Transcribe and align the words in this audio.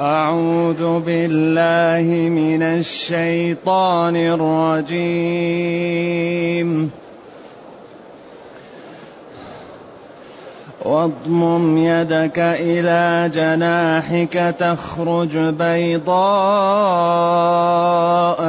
أعوذ 0.00 1.00
بالله 1.00 2.28
من 2.28 2.62
الشيطان 2.62 4.16
الرجيم. 4.16 4.90
واضمم 10.84 11.78
يدك 11.78 12.38
إلى 12.38 13.30
جناحك 13.34 14.54
تخرج 14.58 15.36
بيضاء 15.36 16.18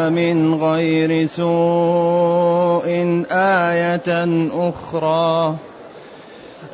من 0.09 0.63
غير 0.63 1.27
سوء 1.27 2.87
آية 3.31 4.27
أخرى. 4.69 5.55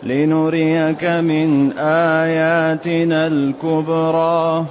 لنريك 0.03 1.03
من 1.03 1.71
آياتنا 1.77 3.27
الكبرى. 3.27 4.65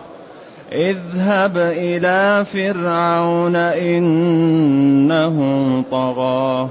اذهب 0.72 1.56
إلى 1.56 2.44
فرعون 2.44 3.56
إنه 3.56 5.36
طغى. 5.90 6.68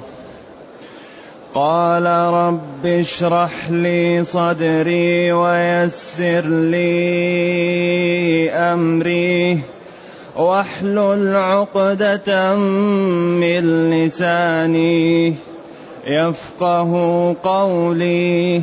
قال 1.53 2.05
رب 2.33 2.85
اشرح 2.85 3.69
لي 3.69 4.23
صدري 4.23 5.31
ويسر 5.31 6.45
لي 6.45 6.89
أمري. 8.51 9.59
واحلل 10.35 11.35
عقدة 11.35 12.55
من 12.55 13.89
لساني. 13.89 15.35
يفقه 16.07 16.91
قولي 17.43 18.61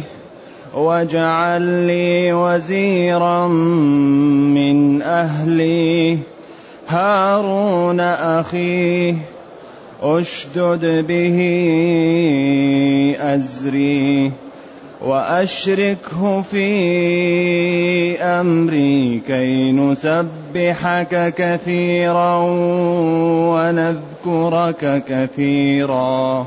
واجعل 0.75 1.63
لي 1.63 2.33
وزيرا 2.33 3.49
من 3.49 5.03
أهلي. 5.03 6.19
هارون 6.89 8.01
أخي 8.01 9.17
أشدد 10.03 11.07
به 11.07 11.39
أزري 13.21 14.33
وأشركه 15.03 16.43
في 16.43 18.23
أمري 18.23 19.21
كي 19.27 19.73
نسبحك 19.73 21.35
كثيرا 21.37 22.39
ونذكرك 23.55 25.03
كثيرا. 25.09 26.47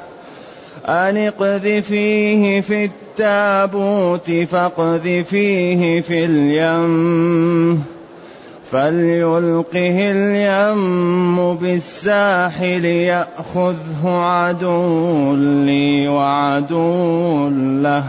أن 0.91 1.17
اقذفيه 1.17 2.61
في 2.61 2.85
التابوت 2.85 4.31
فاقذفيه 4.31 6.01
في 6.01 6.25
اليم. 6.25 7.83
فليلقه 8.71 10.11
اليم 10.11 11.55
بالساحل 11.55 12.85
يأخذه 12.85 14.03
عدو 14.03 15.35
لي 15.35 16.07
وعدو 16.07 17.49
له. 17.81 18.03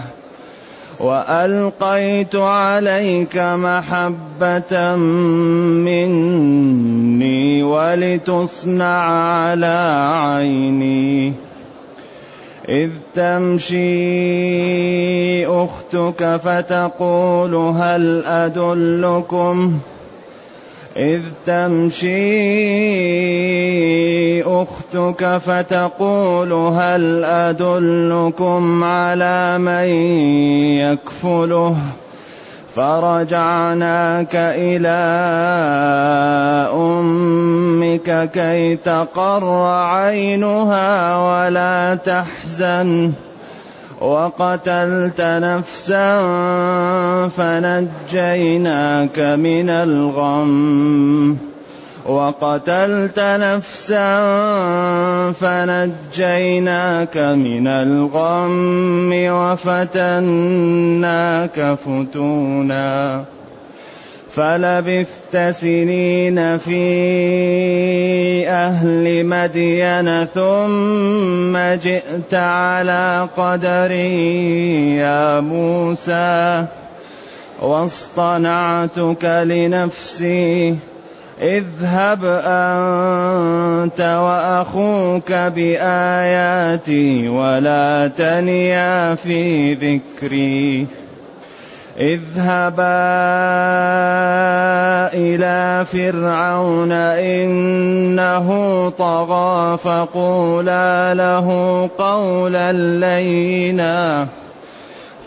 وألقيت 1.01 2.37
عليك 2.37 3.37
محبة 3.37 4.97
مني 5.87 7.63
ولتصنع 7.63 9.03
على 9.35 10.05
عيني. 10.15 11.52
إذ 12.69 12.91
تمشي 13.15 13.83
أختك 15.47 16.37
فتقول 16.37 17.55
هل 17.55 18.25
أدلكم؟ 18.25 19.79
إذ 20.97 21.23
تمشي 21.47 22.13
أختك 24.43 25.37
فتقول 25.37 26.53
هل 26.53 27.25
أدلكم 27.25 28.85
على 28.85 29.59
من 29.59 29.89
يكفله؟ 30.79 31.77
فرجعناك 32.75 34.37
إلى 34.37 35.03
أمك 37.93 38.31
كي 38.31 38.77
تقر 38.77 39.45
عينها 39.67 41.19
ولا 41.19 41.95
تحزن. 41.95 43.13
وقتلت 44.01 45.21
نفسا 45.21 46.19
فنجيناك 47.29 49.19
من 49.19 49.71
الغم. 49.71 51.37
وقتلت 52.07 53.21
نفسا 53.21 54.13
فنجيناك 55.33 57.17
من 57.17 57.67
الغم 57.67 59.13
وفتناك 59.13 60.59
فتونا. 61.75 63.25
فلبثت 64.35 65.37
سنين 65.51 66.59
في 66.59 66.83
أهل 68.49 69.27
مدين 69.27 70.25
ثم 70.25 71.59
جئت 71.59 72.35
على 72.35 73.29
قدري 73.37 74.97
يا 74.97 75.41
موسى 75.41 76.65
واصطنعتك 77.63 79.25
لنفسي 79.25 80.77
اذهب 81.41 82.25
أنت 82.45 84.01
وأخوك 84.01 85.33
بآياتي 85.33 87.29
ولا 87.29 88.09
تنيا 88.17 89.15
في 89.15 89.75
ذكري 89.75 90.87
اذهبا 92.01 92.83
إلى 95.15 95.85
فرعون 95.85 96.93
إنه 96.93 98.49
طغى 98.99 99.79
فقولا 99.79 101.15
له 101.15 101.49
قولا 101.99 102.73
لينا 102.73 104.29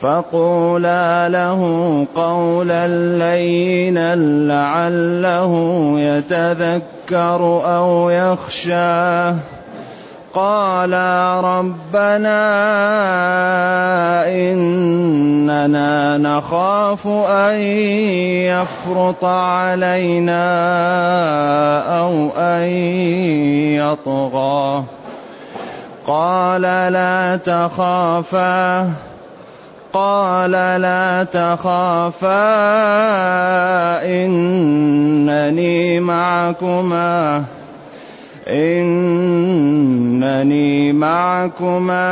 فقولا 0.02 1.30
له 1.30 1.62
قولا 2.16 2.88
لينا 3.18 4.16
لعله 4.16 5.54
يتذكر 6.00 7.42
أو 7.78 8.10
يخشى 8.10 9.32
قالا 10.36 11.42
ربنا 11.42 12.28
إننا 14.28 16.18
نخاف 16.18 17.08
أن 17.08 17.56
يفرط 18.52 19.26
علينا 19.26 20.46
أو 22.00 22.30
أن 22.38 22.62
يطغى. 23.80 24.84
قال 26.08 26.62
لا 26.62 27.38
تخافا. 27.38 28.90
قال 29.94 30.52
لا 30.82 31.24
تخافا. 31.24 32.36
إنني 34.04 36.00
معكما. 36.00 37.44
إنني 38.48 40.14
معكما 40.94 42.06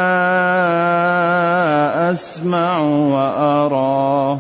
أسمع 2.12 2.80
وأرى. 2.80 4.40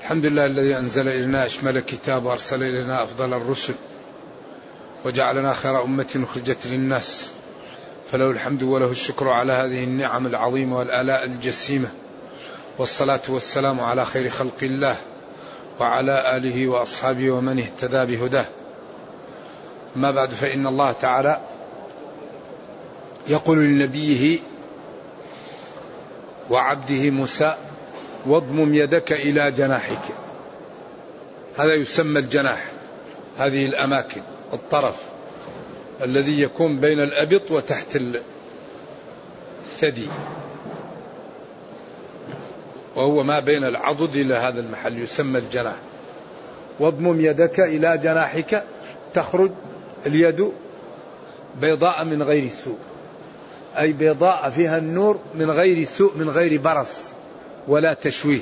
الحمد 0.00 0.26
لله 0.26 0.46
الذي 0.46 0.78
أنزل 0.78 1.08
إلينا 1.08 1.46
أشمل 1.46 1.76
الكتاب 1.76 2.24
وأرسل 2.24 2.62
إلينا 2.62 3.02
أفضل 3.02 3.34
الرسل 3.34 3.74
وجعلنا 5.04 5.52
خير 5.52 5.84
أمة 5.84 6.20
أخرجت 6.22 6.66
للناس. 6.66 7.30
فله 8.12 8.30
الحمد 8.30 8.62
وله 8.62 8.90
الشكر 8.90 9.28
على 9.28 9.52
هذه 9.52 9.84
النعم 9.84 10.26
العظيمة 10.26 10.78
والآلاء 10.78 11.24
الجسيمة. 11.24 11.88
والصلاة 12.78 13.22
والسلام 13.28 13.80
على 13.80 14.04
خير 14.04 14.28
خلق 14.28 14.58
الله 14.62 14.96
وعلى 15.80 16.36
آله 16.36 16.68
وأصحابه 16.68 17.30
ومن 17.30 17.58
اهتدى 17.58 18.16
بهداه. 18.16 18.46
ما 19.96 20.10
بعد 20.10 20.30
فإن 20.30 20.66
الله 20.66 20.92
تعالى 20.92 21.40
يقول 23.28 23.58
لنبيه 23.58 24.38
وعبده 26.50 27.10
موسى 27.10 27.54
واضمم 28.26 28.74
يدك 28.74 29.12
إلى 29.12 29.52
جناحك. 29.52 30.02
هذا 31.58 31.74
يسمى 31.74 32.18
الجناح 32.18 32.66
هذه 33.38 33.66
الأماكن 33.66 34.22
الطرف 34.52 35.02
الذي 36.02 36.42
يكون 36.42 36.80
بين 36.80 37.00
الأبط 37.00 37.50
وتحت 37.50 37.98
الثدي. 39.66 40.08
وهو 42.96 43.22
ما 43.22 43.40
بين 43.40 43.64
العضد 43.64 44.16
إلى 44.16 44.34
هذا 44.34 44.60
المحل 44.60 45.02
يسمى 45.02 45.38
الجناح. 45.38 45.76
واضمم 46.80 47.20
يدك 47.20 47.60
إلى 47.60 47.98
جناحك 47.98 48.64
تخرج 49.14 49.50
اليد 50.06 50.52
بيضاء 51.60 52.04
من 52.04 52.22
غير 52.22 52.50
سوء. 52.64 52.78
أي 53.78 53.92
بيضاء 53.92 54.50
فيها 54.50 54.78
النور 54.78 55.18
من 55.34 55.50
غير 55.50 55.86
سوء 55.86 56.16
من 56.16 56.30
غير 56.30 56.60
برص 56.60 57.08
ولا 57.68 57.94
تشويه. 57.94 58.40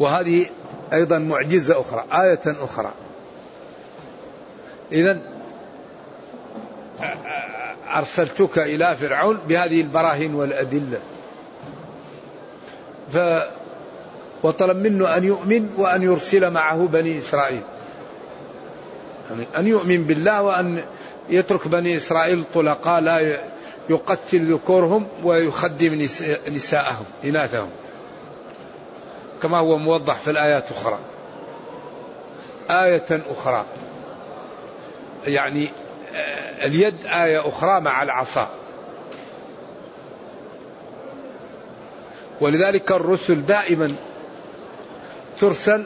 وهذه 0.00 0.46
أيضا 0.92 1.18
معجزة 1.18 1.80
أخرى 1.80 2.04
آية 2.12 2.64
أخرى. 2.64 2.92
إذا 4.92 5.20
أرسلتك 7.94 8.58
إلى 8.58 8.96
فرعون 8.96 9.38
بهذه 9.48 9.80
البراهين 9.80 10.34
والأدلة. 10.34 10.98
ف 13.12 13.18
وطلب 14.42 14.76
منه 14.76 15.16
أن 15.16 15.24
يؤمن 15.24 15.68
وأن 15.76 16.02
يرسل 16.02 16.50
معه 16.50 16.76
بني 16.76 17.18
إسرائيل. 17.18 17.62
يعني 19.30 19.46
أن 19.56 19.66
يؤمن 19.66 20.04
بالله 20.04 20.42
وأن 20.42 20.84
يترك 21.28 21.68
بني 21.68 21.96
إسرائيل 21.96 22.44
طلقاء 22.54 23.00
لا 23.00 23.40
يقتل 23.88 24.52
ذكورهم 24.52 25.06
ويخدم 25.22 26.06
نساءهم 26.48 27.04
إناثهم. 27.24 27.68
كما 29.42 29.58
هو 29.58 29.78
موضح 29.78 30.14
في 30.14 30.30
الآيات 30.30 30.70
أخرى 30.70 30.98
آية 32.70 33.22
أخرى. 33.30 33.64
يعني 35.26 35.70
آه، 36.14 36.66
اليد 36.66 37.06
آية 37.06 37.48
أخرى 37.48 37.80
مع 37.80 38.02
العصا. 38.02 38.48
ولذلك 42.40 42.92
الرسل 42.92 43.46
دائما 43.46 43.94
ترسل 45.40 45.84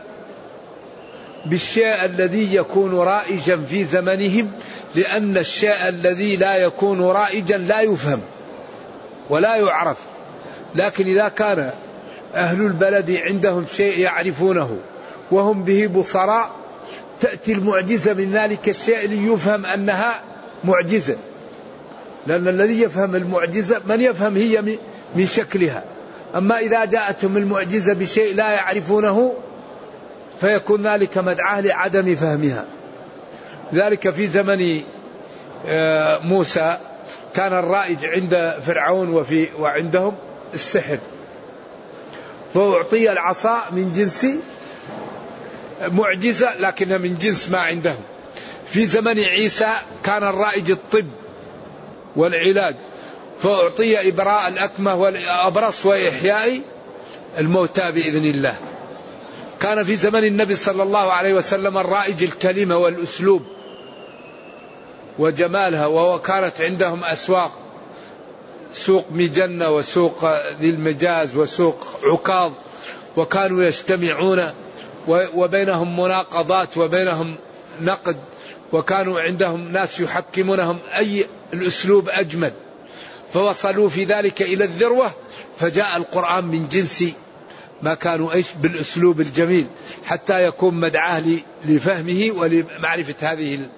بالشيء 1.46 2.04
الذي 2.04 2.54
يكون 2.54 2.94
رائجا 2.94 3.56
في 3.70 3.84
زمنهم 3.84 4.50
لأن 4.94 5.36
الشيء 5.36 5.88
الذي 5.88 6.36
لا 6.36 6.56
يكون 6.56 7.02
رائجا 7.02 7.58
لا 7.58 7.80
يفهم 7.80 8.20
ولا 9.30 9.56
يعرف. 9.56 9.98
لكن 10.74 11.06
إذا 11.06 11.28
كان 11.28 11.70
أهل 12.34 12.66
البلد 12.66 13.10
عندهم 13.10 13.66
شيء 13.76 13.98
يعرفونه 13.98 14.78
وهم 15.30 15.64
به 15.64 15.86
بصراء 15.86 16.50
تأتي 17.20 17.52
المعجزة 17.52 18.14
من 18.14 18.32
ذلك 18.32 18.68
الشيء 18.68 19.08
ليفهم 19.08 19.66
أنها 19.66 20.20
معجزة. 20.64 21.16
لأن 22.26 22.48
الذي 22.48 22.80
يفهم 22.80 23.16
المعجزة 23.16 23.80
من 23.86 24.00
يفهم 24.00 24.36
هي 24.36 24.78
من 25.14 25.26
شكلها. 25.26 25.84
أما 26.34 26.58
إذا 26.58 26.84
جاءتهم 26.84 27.36
المعجزة 27.36 27.94
بشيء 27.94 28.34
لا 28.34 28.50
يعرفونه 28.50 29.34
فيكون 30.40 30.86
ذلك 30.86 31.18
مدعاة 31.18 31.60
لعدم 31.60 32.14
فهمها. 32.14 32.64
ذلك 33.74 34.10
في 34.10 34.28
زمن 34.28 34.80
آه، 35.66 36.18
موسى. 36.18 36.78
كان 37.34 37.52
الرائج 37.52 37.98
عند 38.04 38.56
فرعون 38.66 39.08
وفي 39.08 39.48
وعندهم 39.58 40.14
السحر. 40.54 40.98
فأعطي 42.54 43.12
العصا 43.12 43.62
من 43.70 43.92
جنس 43.92 44.26
معجزة 45.92 46.56
لكنها 46.58 46.98
من 46.98 47.18
جنس 47.18 47.48
ما 47.50 47.58
عندهم. 47.58 48.02
في 48.66 48.86
زمن 48.86 49.18
عيسى 49.20 49.72
كان 50.04 50.22
الرائج 50.22 50.70
الطب 50.70 51.06
والعلاج. 52.16 52.74
فأعطي 53.38 54.08
إبراء 54.08 54.48
الأكمة 54.48 54.94
والأبرص 54.94 55.86
وإحياء 55.86 56.60
الموتى 57.38 57.92
بإذن 57.92 58.24
الله. 58.24 58.56
كان 59.60 59.84
في 59.84 59.96
زمن 59.96 60.24
النبي 60.24 60.54
صلى 60.54 60.82
الله 60.82 61.12
عليه 61.12 61.34
وسلم 61.34 61.78
الرائج 61.78 62.22
الكلمة 62.22 62.76
والأسلوب 62.76 63.42
وجمالها 65.18 65.86
وكانت 65.86 66.60
عندهم 66.60 67.04
أسواق 67.04 67.58
سوق 68.72 69.04
مجنة 69.10 69.70
وسوق 69.70 70.24
ذي 70.60 70.70
المجاز 70.70 71.36
وسوق 71.36 71.86
عكاظ 72.02 72.52
وكانوا 73.16 73.62
يجتمعون 73.62 74.50
وبينهم 75.08 76.00
مناقضات 76.00 76.76
وبينهم 76.76 77.36
نقد 77.80 78.16
وكانوا 78.72 79.20
عندهم 79.20 79.68
ناس 79.68 80.00
يحكمونهم 80.00 80.78
أي 80.96 81.26
الأسلوب 81.52 82.08
أجمل. 82.08 82.52
فوصلوا 83.32 83.88
في 83.88 84.04
ذلك 84.04 84.42
إلى 84.42 84.64
الذروة 84.64 85.10
فجاء 85.58 85.96
القرآن 85.96 86.44
من 86.44 86.68
جنس 86.68 87.04
ما 87.82 87.94
كانوا 87.94 88.32
إيش 88.32 88.46
بالأسلوب 88.52 89.20
الجميل 89.20 89.66
حتى 90.04 90.44
يكون 90.44 90.74
مدعاه 90.74 91.22
لفهمه 91.64 92.30
ولمعرفة 92.40 93.32
هذه 93.32 93.68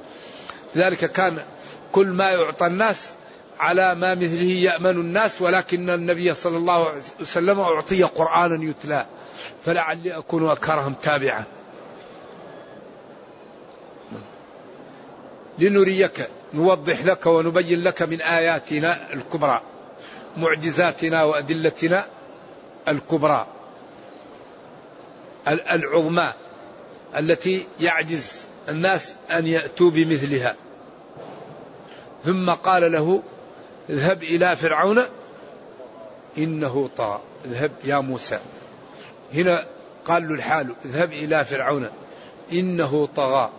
لذلك 0.75 1.13
كان 1.13 1.39
كل 1.93 2.07
ما 2.07 2.31
يعطى 2.31 2.67
الناس 2.67 3.11
على 3.61 3.95
ما 3.95 4.15
مثله 4.15 4.53
يأمن 4.53 4.91
الناس 4.91 5.43
ولكن 5.43 5.91
النبي 5.91 6.35
صلى 6.35 6.57
الله 6.57 6.89
عليه 6.89 7.01
وسلم 7.21 7.61
أعطي 7.61 8.03
قرآنا 8.03 8.65
يتلى 8.65 9.07
فلعلي 9.63 10.19
أكون 10.19 10.51
أكرهم 10.51 10.95
تابعا. 11.03 11.45
لنريك 15.59 16.29
نوضح 16.55 17.05
لك 17.05 17.27
ونبين 17.27 17.83
لك 17.83 18.03
من 18.03 18.21
آياتنا 18.21 19.13
الكبرى 19.13 19.63
معجزاتنا 20.37 21.23
وأدلتنا 21.23 22.07
الكبرى. 22.89 23.47
العظمى 25.49 26.33
التي 27.19 27.67
يعجز 27.81 28.41
الناس 28.69 29.15
أن 29.31 29.47
يأتوا 29.47 29.91
بمثلها. 29.91 30.57
ثم 32.25 32.51
قال 32.51 32.93
له 32.93 33.23
اذهب 33.91 34.23
إلى 34.23 34.57
فرعون 34.57 35.03
إنه 36.39 36.91
طغى 36.97 37.21
اذهب 37.45 37.71
يا 37.85 37.99
موسى. 37.99 38.39
هنا 39.35 39.65
قال 40.05 40.29
له 40.29 40.35
الحال 40.35 40.75
اذهب 40.85 41.13
إلى 41.13 41.45
فرعون 41.45 41.89
إنه 42.53 43.09
طغى 43.17 43.51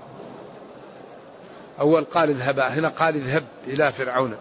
أول 1.79 2.03
قال 2.03 2.29
اذهبا 2.29 2.67
هنا 2.67 2.87
قال 2.87 3.15
اذهب 3.15 3.43
إلى 3.67 3.91
فرعون 3.91 4.35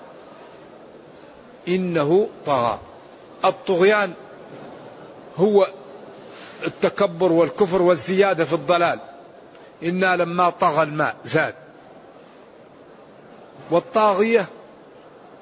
إنه 1.69 2.29
طغى 2.47 2.79
الطغيان 3.45 4.13
هو 5.37 5.67
التكبر 6.67 7.33
والكفر 7.33 7.83
والزيادة 7.83 8.45
في 8.45 8.53
الضلال. 8.53 9.01
إنا 9.83 10.17
لما 10.17 10.51
طغى 10.51 10.83
الماء 10.83 11.17
زاد. 11.25 11.55
والطاغية 13.71 14.47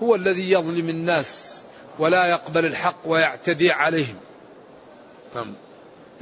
هو 0.02 0.14
الذي 0.14 0.50
يظلم 0.50 0.88
الناس 0.88 1.60
ولا 1.98 2.26
يقبل 2.26 2.66
الحق 2.66 2.96
ويعتدي 3.04 3.72
عليهم. 3.72 4.16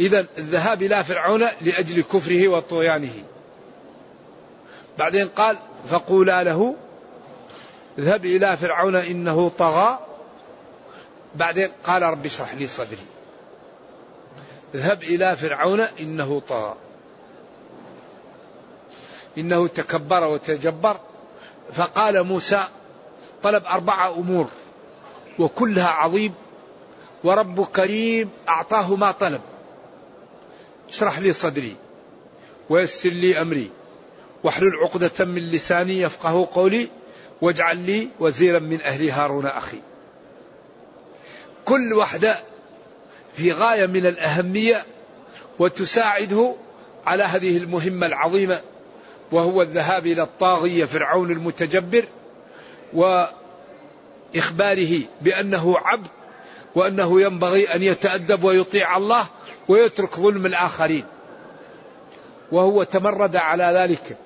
إذا 0.01 0.27
الذهاب 0.39 0.83
إلى 0.83 1.05
فرعون 1.05 1.49
لأجل 1.61 2.03
كفره 2.03 2.49
وطغيانه. 2.49 3.25
بعدين 4.99 5.29
قال 5.29 5.57
فقولا 5.87 6.45
له 6.45 6.77
اذهب 7.99 8.25
إلى 8.27 8.57
فرعون 8.57 8.97
إنه 8.97 9.49
طغى. 9.49 9.99
بعدين 11.35 11.71
قال 11.85 12.03
رب 12.03 12.27
اشرح 12.27 12.55
لي 12.55 12.67
صدري. 12.67 13.07
اذهب 14.75 15.03
إلى 15.03 15.37
فرعون 15.37 15.81
إنه 15.81 16.43
طغى. 16.49 16.75
إنه 19.39 19.67
تكبر 19.67 20.25
وتجبر. 20.25 20.97
فقال 21.73 22.23
موسى 22.23 22.65
طلب 23.43 23.65
أربعة 23.65 24.11
أمور 24.11 24.47
وكلها 25.39 25.89
عظيم 25.89 26.35
ورب 27.25 27.65
كريم 27.65 28.31
أعطاه 28.49 28.97
ما 28.97 29.11
طلب. 29.13 29.41
اشرح 30.89 31.19
لي 31.19 31.33
صدري 31.33 31.77
ويسر 32.71 33.09
لي 33.09 33.41
أمري 33.41 33.71
واحلل 34.45 34.75
عقدة 34.83 35.25
من 35.25 35.43
لساني 35.43 36.01
يفقه 36.01 36.49
قولي 36.55 36.89
واجعل 37.41 37.79
لي 37.79 38.09
وزيرا 38.21 38.59
من 38.59 38.83
أهلي 38.83 39.11
هارون 39.11 39.47
أخي. 39.47 39.81
كل 41.65 41.93
واحدة 41.93 42.43
في 43.37 43.53
غاية 43.53 43.87
من 43.87 44.07
الأهمية 44.07 44.87
وتساعده 45.59 46.55
على 47.07 47.23
هذه 47.23 47.57
المهمة 47.57 48.07
العظيمة 48.07 48.61
وهو 49.33 49.63
الذهاب 49.63 50.07
إلى 50.07 50.23
الطاغية 50.23 50.85
فرعون 50.85 51.31
المتجبر 51.31 52.09
وإخباره 52.93 55.01
بأنه 55.21 55.79
عبد 55.79 56.07
وأنه 56.75 57.21
ينبغي 57.21 57.75
أن 57.75 57.83
يتأدب 57.83 58.45
ويطيع 58.45 58.97
الله 58.97 59.27
ويترك 59.69 60.15
ظلم 60.15 60.47
الآخرين. 60.47 61.05
وهو 62.53 62.83
تمرد 62.83 63.37
على 63.37 63.65
ذلك. 63.65 64.17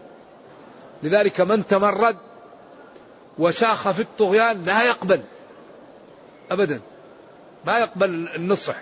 لذلك 1.03 1.41
من 1.41 1.67
تمرد 1.67 2.17
وشاخ 3.39 3.91
في 3.91 4.01
الطغيان 4.01 4.65
لا 4.65 4.83
يقبل 4.83 5.23
أبدا 6.51 6.81
ما 7.67 7.79
يقبل 7.79 8.29
النصح. 8.37 8.77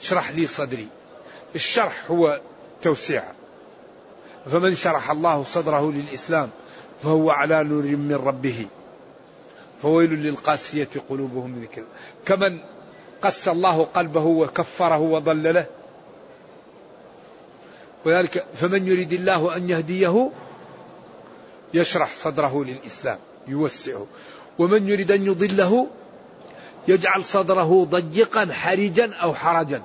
اشرح 0.00 0.30
لي 0.30 0.46
صدري. 0.46 0.88
الشرح 1.54 2.10
هو 2.10 2.40
توسيع. 2.82 3.24
فمن 4.46 4.74
شرح 4.74 5.10
الله 5.10 5.44
صدره 5.44 5.92
للإسلام 5.92 6.50
فهو 7.02 7.30
على 7.30 7.64
نور 7.64 7.82
من 7.82 8.14
ربه. 8.14 8.66
فويل 9.82 10.10
للقاسية 10.10 10.88
قلوبهم 11.08 11.50
من 11.50 11.62
ذكر. 11.62 11.84
كمن 12.26 12.60
قس 13.22 13.48
الله 13.48 13.84
قلبه 13.84 14.24
وكفره 14.24 14.98
وضلله. 14.98 15.66
وذلك 18.04 18.46
فمن 18.54 18.86
يريد 18.86 19.12
الله 19.12 19.56
أن 19.56 19.70
يهديه 19.70 20.30
يشرح 21.74 22.14
صدره 22.14 22.64
للإسلام 22.64 23.18
يوسعه. 23.48 24.06
ومن 24.58 24.88
يريد 24.88 25.12
أن 25.12 25.26
يضله 25.26 25.86
يجعل 26.88 27.24
صدره 27.24 27.84
ضيقا 27.84 28.52
حرجا 28.52 29.14
أو 29.14 29.34
حرجا. 29.34 29.82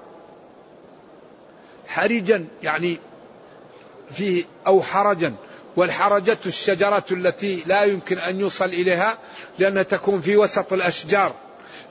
حرجا 1.88 2.48
يعني 2.64 3.00
فيه 4.12 4.44
أو 4.68 4.82
حرجا. 4.82 5.34
والحرجة 5.76 6.38
الشجرة 6.46 7.04
التي 7.12 7.64
لا 7.66 7.84
يمكن 7.84 8.18
أن 8.18 8.40
يوصل 8.40 8.66
إليها 8.66 9.18
لأنها 9.60 9.84
تكون 9.84 10.22
في 10.22 10.38
وسط 10.38 10.74
الأشجار 10.74 11.34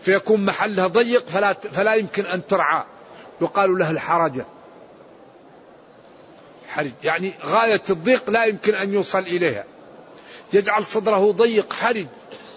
فيكون 0.01 0.45
محلها 0.45 0.87
ضيق 0.87 1.29
فلا, 1.29 1.53
فلا 1.53 1.95
يمكن 1.95 2.27
أن 2.27 2.47
ترعى. 2.47 2.85
يقال 3.41 3.79
لها 3.79 3.91
الحرجة. 3.91 4.47
حرج 6.69 6.93
يعني 7.05 7.33
غاية 7.45 7.83
الضيق 7.91 8.31
لا 8.31 8.45
يمكن 8.45 8.75
أن 8.75 8.95
يوصل 8.95 9.19
إليها. 9.19 9.65
يجعل 10.53 10.85
صدره 10.85 11.33
ضيق 11.33 11.73
حرج 11.73 12.07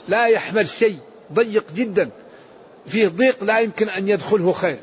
لا 0.08 0.28
يحمل 0.28 0.70
شيء 0.70 1.00
ضيق 1.34 1.72
جدا. 1.72 2.10
فيه 2.88 3.08
ضيق 3.08 3.44
لا 3.44 3.60
يمكن 3.60 3.90
أن 3.90 4.08
يدخله 4.08 4.52
خير. 4.52 4.80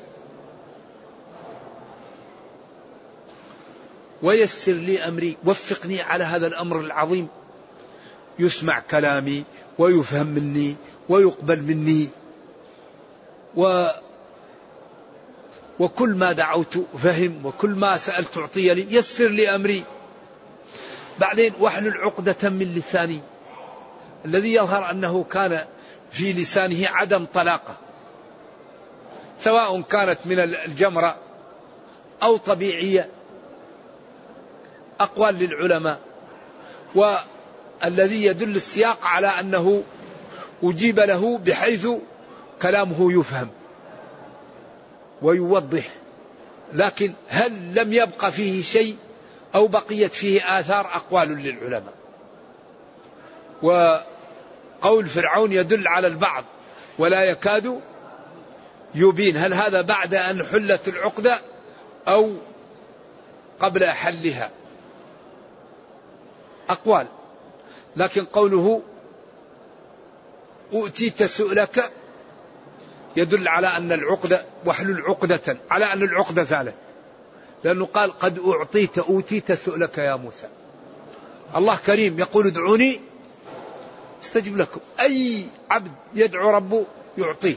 ويسر 4.23 4.73
لي 4.73 5.09
أمري 5.09 5.37
وفقني 5.45 6.03
على 6.03 6.25
هذا 6.25 6.47
الأمر 6.47 6.81
العظيم. 6.81 7.29
يسمع 8.39 8.81
كلامي 8.81 9.45
ويفهم 9.79 10.27
مني 10.27 10.77
ويقبل 11.09 11.63
مني. 11.63 12.09
و 13.57 13.87
وكل 15.79 16.15
ما 16.15 16.33
دعوت 16.33 16.79
فهم 17.03 17.47
وكل 17.47 17.71
ما 17.71 17.97
سألت 17.97 18.39
أعطي 18.39 18.75
لي 18.75 18.95
يسر 18.95 19.29
لي 19.29 19.55
أمري. 19.55 19.85
بعدين 21.19 21.53
واحلل 21.61 21.97
عقدة 21.97 22.51
من 22.51 22.75
لساني. 22.75 23.21
الذي 24.25 24.55
يظهر 24.55 24.91
أنه 24.91 25.25
كان 25.25 25.65
في 26.11 26.33
لسانه 26.33 26.89
عدم 26.89 27.27
طلاقة. 27.35 27.90
سواء 29.41 29.81
كانت 29.81 30.19
من 30.25 30.39
الجمرة 30.39 31.17
أو 32.23 32.37
طبيعية 32.37 33.09
أقوال 35.01 35.35
للعلماء 35.35 35.99
والذي 36.95 38.25
يدل 38.25 38.57
السياق 38.57 39.07
على 39.07 39.27
أنه 39.27 39.83
أجيب 40.63 41.01
له 41.01 41.39
بحيث 41.39 41.89
كلامه 42.63 43.21
يفهم 43.21 43.49
ويوضح 45.23 45.89
لكن 46.73 47.13
هل 47.29 47.75
لم 47.75 47.93
يبق 47.93 48.29
فيه 48.29 48.63
شيء 48.63 48.97
أو 49.55 49.67
بقيت 49.67 50.15
فيه 50.15 50.61
آثار 50.61 50.87
أقوال 50.87 51.29
للعلماء؟ 51.29 51.95
وقول 53.63 55.07
فرعون 55.07 55.53
يدل 55.53 55.89
على 55.89 56.07
البعض 56.07 56.45
ولا 56.99 57.25
يكاد 57.25 57.81
يبين 58.95 59.37
هل 59.37 59.55
هذا 59.55 59.81
بعد 59.81 60.15
أن 60.15 60.47
حلت 60.47 60.89
العقدة 60.89 61.41
أو 62.09 62.33
قبل 63.61 63.85
حلها. 63.85 64.51
أقوال. 66.69 67.07
لكن 67.97 68.25
قوله 68.25 68.83
أؤتيت 70.73 71.23
سؤلك 71.23 71.93
يدل 73.17 73.49
على 73.49 73.67
أن 73.67 73.93
العقدة 73.93 74.45
واحلل 74.65 75.03
عقدة 75.03 75.59
على 75.71 75.93
أن 75.93 76.03
العقدة 76.03 76.43
زالت. 76.43 76.75
لأنه 77.65 77.87
قال 77.87 78.19
قد 78.19 78.39
أعطيت 78.39 78.99
أوتيت 78.99 79.53
سؤلك 79.53 79.99
يا 79.99 80.17
موسى. 80.17 80.49
الله 81.57 81.77
كريم 81.77 82.19
يقول 82.19 82.47
ادعوني 82.47 83.01
استجب 84.23 84.57
لكم. 84.57 84.81
أي 85.01 85.45
عبد 85.71 85.93
يدعو 86.15 86.51
ربه 86.51 86.87
يعطيه. 87.19 87.57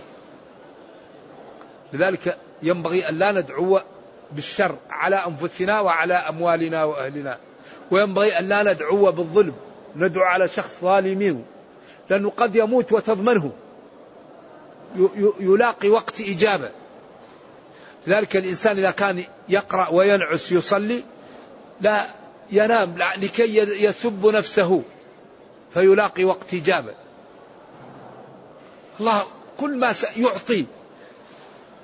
لذلك 1.93 2.37
ينبغي 2.63 3.09
أن 3.09 3.19
لا 3.19 3.31
ندعو 3.31 3.81
بالشر 4.31 4.75
على 4.89 5.15
أنفسنا 5.15 5.79
وعلى 5.79 6.13
أموالنا 6.13 6.83
وأهلنا. 6.83 7.37
وينبغي 7.91 8.39
أن 8.39 8.49
لا 8.49 8.73
ندعو 8.73 9.11
بالظلم. 9.11 9.53
ندعو 9.95 10.23
على 10.23 10.47
شخص 10.47 10.81
ظالمين 10.81 11.45
لأنه 12.09 12.29
قد 12.29 12.55
يموت 12.55 12.91
وتضمنه. 12.91 13.51
يلاقي 15.39 15.89
وقت 15.89 16.21
إجابة. 16.21 16.69
ذلك 18.07 18.37
الإنسان 18.37 18.77
إذا 18.77 18.91
كان 18.91 19.23
يقرأ 19.49 19.89
وينعس 19.89 20.51
يصلي 20.51 21.03
لا 21.81 22.05
ينام 22.51 22.95
لكي 23.17 23.57
يسب 23.83 24.25
نفسه. 24.25 24.81
فيلاقي 25.73 26.23
وقت 26.23 26.53
إجابة. 26.53 26.93
الله 28.99 29.23
كل 29.59 29.77
ما 29.77 29.93
يعطي 30.17 30.65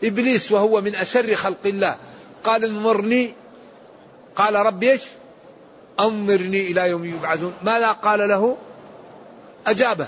إبليس 0.04 0.52
وهو 0.52 0.82
من 0.82 0.96
أشر 0.96 1.36
خلق 1.36 1.66
الله. 1.66 1.98
قال 2.44 2.66
انظرني. 2.66 3.34
قال 4.36 4.56
رب 4.56 4.84
إيش؟ 4.84 5.02
أنظرني 6.00 6.72
إلى 6.72 6.90
يوم 6.90 7.06
يبعثون. 7.06 7.54
ماذا 7.64 7.92
قال 7.92 8.20
له؟ 8.20 8.58
أجابه. 9.68 10.08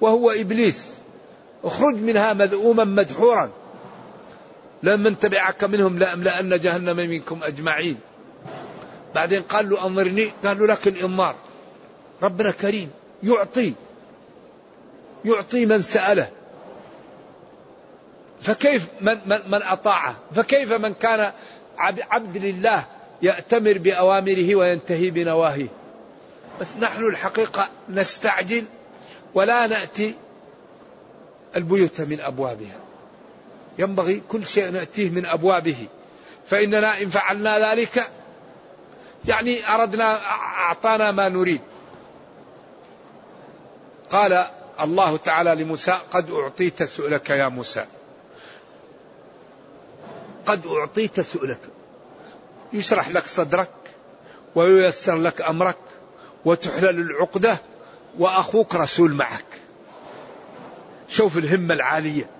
وهو 0.00 0.30
إبليس. 0.30 0.94
اخرج 1.64 1.94
منها 1.94 2.32
مذءوما 2.32 2.84
مدحورا. 2.84 3.50
لمن 4.82 5.18
تبعك 5.18 5.64
منهم 5.64 5.98
لأملأن 5.98 6.60
جهنم 6.60 6.96
منكم 6.96 7.40
أجمعين. 7.42 7.96
بعدين 9.14 9.42
قال 9.42 9.70
له 9.70 9.86
أنظرني. 9.86 10.30
قال 10.44 10.58
له 10.58 10.66
لك 10.66 10.88
الإنظار 10.88 11.34
ربنا 12.22 12.50
كريم. 12.50 12.90
يعطي. 13.22 13.72
يعطي 15.24 15.66
من 15.66 15.82
سأله. 15.82 16.37
فكيف 18.40 18.88
من, 19.00 19.18
من, 19.26 19.50
من 19.50 19.62
أطاعه؟ 19.62 20.16
فكيف 20.34 20.72
من 20.72 20.94
كان 20.94 21.32
عبد 22.10 22.36
لله 22.36 22.84
يأتمر 23.22 23.78
بأوامره 23.78 24.54
وينتهي 24.54 25.10
بنواهيه؟ 25.10 25.68
بس 26.60 26.76
نحن 26.76 27.04
الحقيقة 27.04 27.68
نستعجل 27.88 28.64
ولا 29.34 29.66
نأتي 29.66 30.14
البيوت 31.56 32.00
من 32.00 32.20
أبوابها. 32.20 32.80
ينبغي 33.78 34.22
كل 34.28 34.46
شيء 34.46 34.70
نأتيه 34.70 35.10
من 35.10 35.26
أبوابه. 35.26 35.86
فإننا 36.46 37.02
إن 37.02 37.10
فعلنا 37.10 37.70
ذلك 37.70 38.10
يعني 39.24 39.74
أردنا 39.74 40.20
أعطانا 40.40 41.10
ما 41.10 41.28
نريد. 41.28 41.60
قال 44.10 44.46
الله 44.80 45.16
تعالى 45.16 45.54
لموسى 45.54 45.94
قد 46.12 46.30
أعطيت 46.30 46.82
سؤلك 46.82 47.30
يا 47.30 47.48
موسى. 47.48 47.86
قد 50.48 50.66
أعطيت 50.66 51.20
سؤلك. 51.20 51.60
يشرح 52.72 53.08
لك 53.08 53.26
صدرك 53.26 53.70
وييسر 54.54 55.16
لك 55.16 55.40
أمرك 55.42 55.78
وتحلل 56.44 57.00
العقدة 57.00 57.58
وأخوك 58.18 58.74
رسول 58.74 59.12
معك. 59.14 59.44
شوف 61.08 61.38
الهمة 61.38 61.74
العالية. 61.74 62.30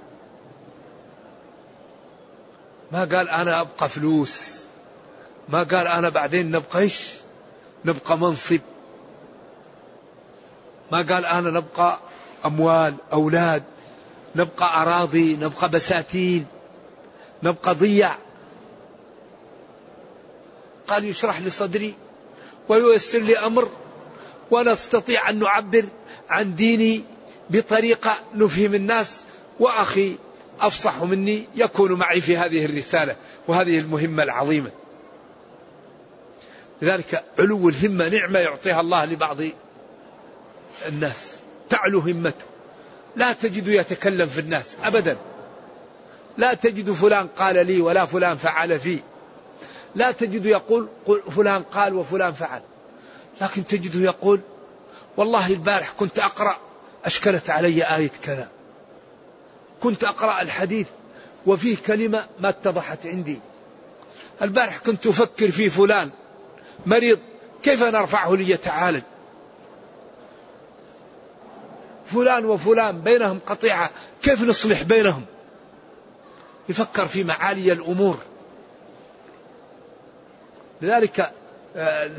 ما 2.92 3.00
قال 3.00 3.28
أنا 3.28 3.60
أبقى 3.60 3.88
فلوس. 3.88 4.64
ما 5.48 5.58
قال 5.58 5.86
أنا 5.86 6.08
بعدين 6.08 6.50
نبقى 6.50 6.78
إيش؟ 6.78 7.10
نبقى 7.84 8.18
منصب. 8.18 8.60
ما 10.92 10.98
قال 10.98 11.24
أنا 11.24 11.50
نبقى 11.50 11.98
أموال 12.44 12.94
أولاد. 13.12 13.62
نبقى 14.36 14.82
أراضي 14.82 15.36
نبقى 15.36 15.68
بساتين. 15.68 16.46
نبقى 17.42 17.74
ضيع 17.74 18.14
قال 20.88 21.04
يشرح 21.04 21.40
لي 21.40 21.50
صدري 21.50 21.94
وييسر 22.68 23.18
لي 23.18 23.38
أمر 23.38 23.68
ونستطيع 24.50 25.30
أن 25.30 25.38
نعبر 25.38 25.84
عن 26.30 26.54
ديني 26.54 27.04
بطريقة 27.50 28.18
نفهم 28.34 28.74
الناس 28.74 29.24
وأخي 29.60 30.16
أفصح 30.60 31.02
مني 31.02 31.44
يكون 31.54 31.92
معي 31.92 32.20
في 32.20 32.36
هذه 32.36 32.64
الرسالة 32.64 33.16
وهذه 33.48 33.78
المهمة 33.78 34.22
العظيمة. 34.22 34.70
لذلك 36.82 37.24
علو 37.38 37.68
الهمة 37.68 38.08
نعمة 38.08 38.38
يعطيها 38.38 38.80
الله 38.80 39.04
لبعض 39.04 39.36
الناس. 40.88 41.38
تعلو 41.68 42.00
همته. 42.00 42.44
لا 43.16 43.32
تجد 43.32 43.68
يتكلم 43.68 44.28
في 44.28 44.40
الناس 44.40 44.76
أبدا. 44.84 45.16
لا 46.38 46.54
تجد 46.54 46.90
فلان 46.90 47.26
قال 47.26 47.66
لي 47.66 47.80
ولا 47.80 48.06
فلان 48.06 48.36
فعل 48.36 48.78
في. 48.80 48.98
لا 49.94 50.12
تجد 50.12 50.46
يقول 50.46 50.88
فلان 51.36 51.62
قال 51.62 51.94
وفلان 51.94 52.32
فعل. 52.32 52.62
لكن 53.40 53.66
تجده 53.66 54.00
يقول 54.00 54.40
والله 55.16 55.46
البارح 55.46 55.92
كنت 55.98 56.18
أقرأ 56.18 56.56
أشكلت 57.04 57.50
علي 57.50 57.96
آية 57.96 58.10
كذا. 58.22 58.48
كنت 59.82 60.04
أقرأ 60.04 60.42
الحديث 60.42 60.86
وفيه 61.46 61.76
كلمة 61.86 62.26
ما 62.40 62.48
اتضحت 62.48 63.06
عندي. 63.06 63.40
البارح 64.42 64.78
كنت 64.78 65.06
أفكر 65.06 65.50
في 65.50 65.70
فلان 65.70 66.10
مريض 66.86 67.18
كيف 67.62 67.82
نرفعه 67.82 68.34
ليتعالج؟ 68.34 69.02
فلان 72.12 72.44
وفلان 72.44 73.00
بينهم 73.00 73.40
قطيعة 73.46 73.90
كيف 74.22 74.42
نصلح 74.42 74.82
بينهم؟ 74.82 75.24
يفكر 76.68 77.06
في 77.06 77.24
معالي 77.24 77.72
الأمور. 77.72 78.18
لذلك 80.82 81.32
آه، 81.76 82.10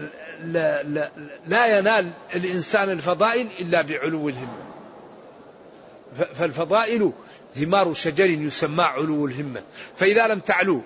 لا, 0.43 0.83
لا, 0.83 1.11
لا 1.47 1.77
ينال 1.77 2.11
الإنسان 2.35 2.89
الفضائل 2.89 3.47
إلا 3.59 3.81
بعلو 3.81 4.29
الهمة. 4.29 4.57
فالفضائل 6.39 7.11
ثمار 7.55 7.93
شجر 7.93 8.25
يسمى 8.25 8.83
علو 8.83 9.25
الهمة. 9.25 9.61
فإذا 9.97 10.27
لم 10.27 10.39
تعلو 10.39 10.81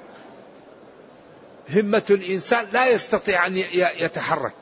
همة 1.70 2.04
الإنسان 2.10 2.68
لا 2.74 2.88
يستطيع 2.88 3.48
أن 3.48 3.58
يتحرك. 3.98 4.54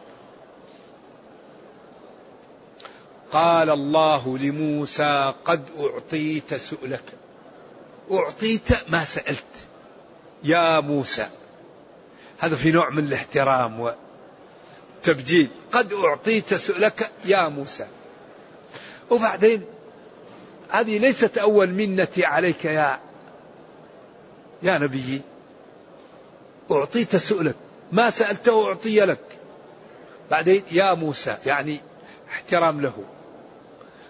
قال 3.31 3.69
الله 3.69 4.37
لموسى 4.37 5.33
قد 5.45 5.63
أعطيت 5.79 6.53
سؤلك. 6.53 7.03
أعطيت 8.11 8.89
ما 8.89 9.03
سألت. 9.03 9.43
يا 10.43 10.79
موسى 10.79 11.29
هذا 12.39 12.55
في 12.55 12.71
نوع 12.71 12.89
من 12.89 13.03
الاحترام 13.03 13.93
والتبجيل 14.99 15.47
قد 15.71 15.93
أعطيت 15.93 16.53
سؤلك 16.53 17.11
يا 17.25 17.47
موسى. 17.47 17.87
وبعدين 19.09 19.65
هذه 20.69 20.97
ليست 20.97 21.37
أول 21.37 21.71
منتي 21.71 22.25
عليك 22.25 22.65
يا 22.65 22.99
يا 24.63 24.77
نبي. 24.77 25.21
أعطيت 26.71 27.15
سؤلك 27.15 27.55
ما 27.91 28.09
سألته 28.09 28.67
أعطي 28.67 28.99
لك. 28.99 29.19
بعدين 30.31 30.63
يا 30.71 30.93
موسى 30.93 31.37
يعني 31.45 31.79
احترام 32.29 32.81
له. 32.81 33.03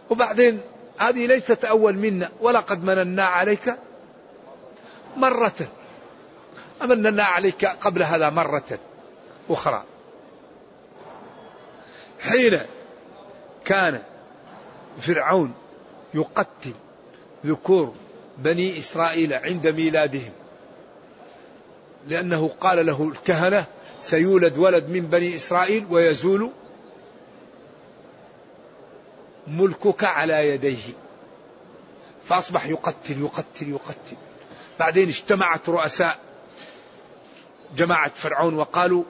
وبعدين 0.09 0.61
هذه 0.97 1.27
ليست 1.27 1.65
أول 1.65 1.95
منا 1.95 2.29
ولقد 2.39 2.83
مننا 2.83 3.25
عليك. 3.25 3.75
مرة. 5.17 5.67
أمننا 6.81 7.23
عليك 7.23 7.65
قبل 7.65 8.03
هذا 8.03 8.29
مرة 8.29 8.79
أخرى. 9.49 9.83
حين 12.19 12.61
كان 13.65 14.01
فرعون 15.01 15.53
يقتل 16.13 16.73
ذكور 17.45 17.93
بني 18.37 18.79
إسرائيل 18.79 19.33
عند 19.33 19.67
ميلادهم 19.67 20.31
لأنه 22.07 22.47
قال 22.47 22.85
له 22.85 23.03
الكهنة 23.03 23.65
سيولد 24.01 24.57
ولد 24.57 24.89
من 24.89 25.01
بني 25.01 25.35
إسرائيل 25.35 25.85
ويزول 25.89 26.51
ملكك 29.47 30.03
على 30.03 30.47
يديه. 30.47 30.93
فأصبح 32.25 32.65
يقتل 32.65 33.21
يقتل 33.21 33.69
يقتل. 33.69 34.15
بعدين 34.81 35.09
اجتمعت 35.09 35.69
رؤساء 35.69 36.19
جماعة 37.77 38.11
فرعون 38.15 38.53
وقالوا 38.53 39.03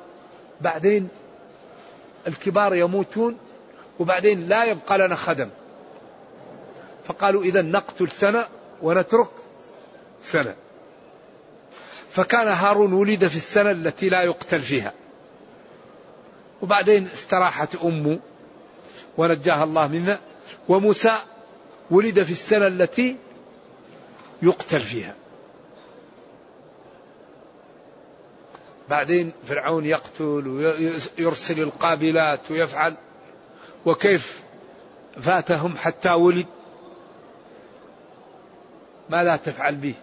بعدين 0.62 1.08
الكبار 2.28 2.76
يموتون 2.76 3.38
وبعدين 4.00 4.48
لا 4.48 4.64
يبقى 4.64 4.98
لنا 4.98 5.16
خدم. 5.16 5.50
فقالوا 7.08 7.44
إذا 7.44 7.62
نقتل 7.62 8.12
سنة 8.12 8.48
ونترك 8.82 9.32
سنة. 10.22 10.56
فكان 12.10 12.48
هارون 12.48 12.94
ولد 12.94 13.28
في 13.28 13.36
السنة 13.36 13.72
التي 13.72 14.10
لا 14.10 14.22
يقتل 14.22 14.62
فيها. 14.62 14.94
وبعدين 16.62 17.06
استراحت 17.06 17.76
أمه 17.76 18.20
ونجاها 19.18 19.64
الله 19.64 19.88
منها 19.88 20.20
وموسى 20.70 21.22
ولد 21.92 22.24
في 22.24 22.32
السنة 22.32 22.68
التي 22.68 23.18
يقتل 24.42 24.80
فيها. 24.80 25.21
بعدين 28.92 29.32
فرعون 29.46 29.86
يقتل 29.86 30.48
ويرسل 30.48 31.60
القابلات 31.60 32.52
ويفعل 32.52 32.96
وكيف 33.86 34.42
فاتهم 35.22 35.78
حتى 35.78 36.12
ولد؟ 36.12 36.46
ما 39.10 39.24
لا 39.24 39.36
تفعل 39.36 39.76
به. 39.76 39.94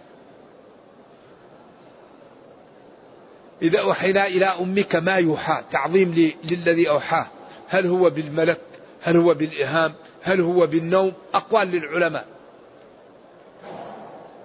إذا 3.62 3.80
أوحينا 3.80 4.26
إلى 4.26 4.46
أمك 4.46 4.96
ما 4.96 5.14
يوحى 5.14 5.62
تعظيم 5.70 6.34
للذي 6.44 6.88
أوحاه. 6.88 7.26
هل 7.68 7.86
هو 7.86 8.10
بالملك؟ 8.10 8.60
هل 9.02 9.16
هو 9.16 9.34
بالإهام؟ 9.34 9.94
هل 10.22 10.40
هو 10.40 10.66
بالنوم؟ 10.66 11.12
أقوال 11.34 11.68
للعلماء. 11.68 12.26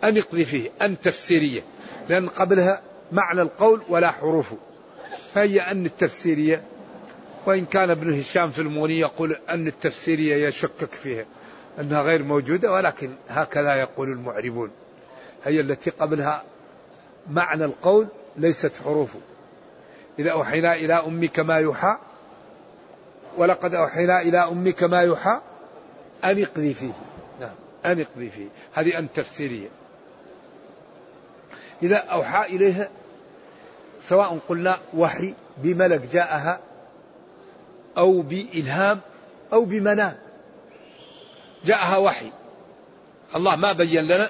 أن 0.03 0.17
يقضي 0.17 0.45
فيه 0.45 0.71
أن 0.81 0.99
تفسيرية. 0.99 1.63
لأن 2.09 2.29
قبلها 2.29 2.92
معنى 3.13 3.41
القول 3.41 3.81
ولا 3.89 4.11
حروفه 4.11 4.57
فهي 5.33 5.61
أن 5.61 5.85
التفسيرية 5.85 6.63
وإن 7.45 7.65
كان 7.65 7.89
ابن 7.89 8.19
هشام 8.19 8.51
في 8.51 8.61
الموني 8.61 8.99
يقول 8.99 9.37
أن 9.49 9.67
التفسيرية 9.67 10.47
يشكك 10.47 10.91
فيها 10.91 11.25
أنها 11.79 12.01
غير 12.01 12.23
موجودة 12.23 12.71
ولكن 12.71 13.15
هكذا 13.29 13.75
يقول 13.75 14.09
المعربون. 14.11 14.71
هي 15.43 15.59
التي 15.59 15.89
قبلها 15.89 16.43
معنى 17.29 17.65
القول 17.65 18.07
ليست 18.37 18.71
حروفه 18.83 19.19
إذا 20.19 20.31
أوحينا 20.31 20.75
إلى 20.75 20.93
أمك 20.93 21.39
ما 21.39 21.55
يوحى 21.55 21.97
ولقد 23.37 23.73
أوحينا 23.73 24.21
إلى 24.21 24.37
أمك 24.37 24.83
ما 24.83 25.01
يوحى 25.01 25.41
أن 26.23 26.41
اقضي 26.41 26.73
فيه. 26.73 26.93
نعم 27.39 27.55
أن 27.85 28.01
اقضي 28.01 28.29
فيه. 28.29 28.47
هذه 28.73 28.99
أن 28.99 29.07
تفسيرية. 29.15 29.69
إذا 31.83 31.97
أوحى 31.97 32.55
إليها 32.55 32.89
سواء 34.07 34.39
قلنا 34.49 34.79
وحي 34.93 35.33
بملك 35.57 36.07
جاءها 36.07 36.59
أو 37.97 38.21
بإلهام 38.21 39.01
أو 39.53 39.65
بمنام 39.65 40.15
جاءها 41.65 41.97
وحي. 41.97 42.31
الله 43.35 43.55
ما 43.55 43.71
بين 43.71 44.07
لنا 44.07 44.29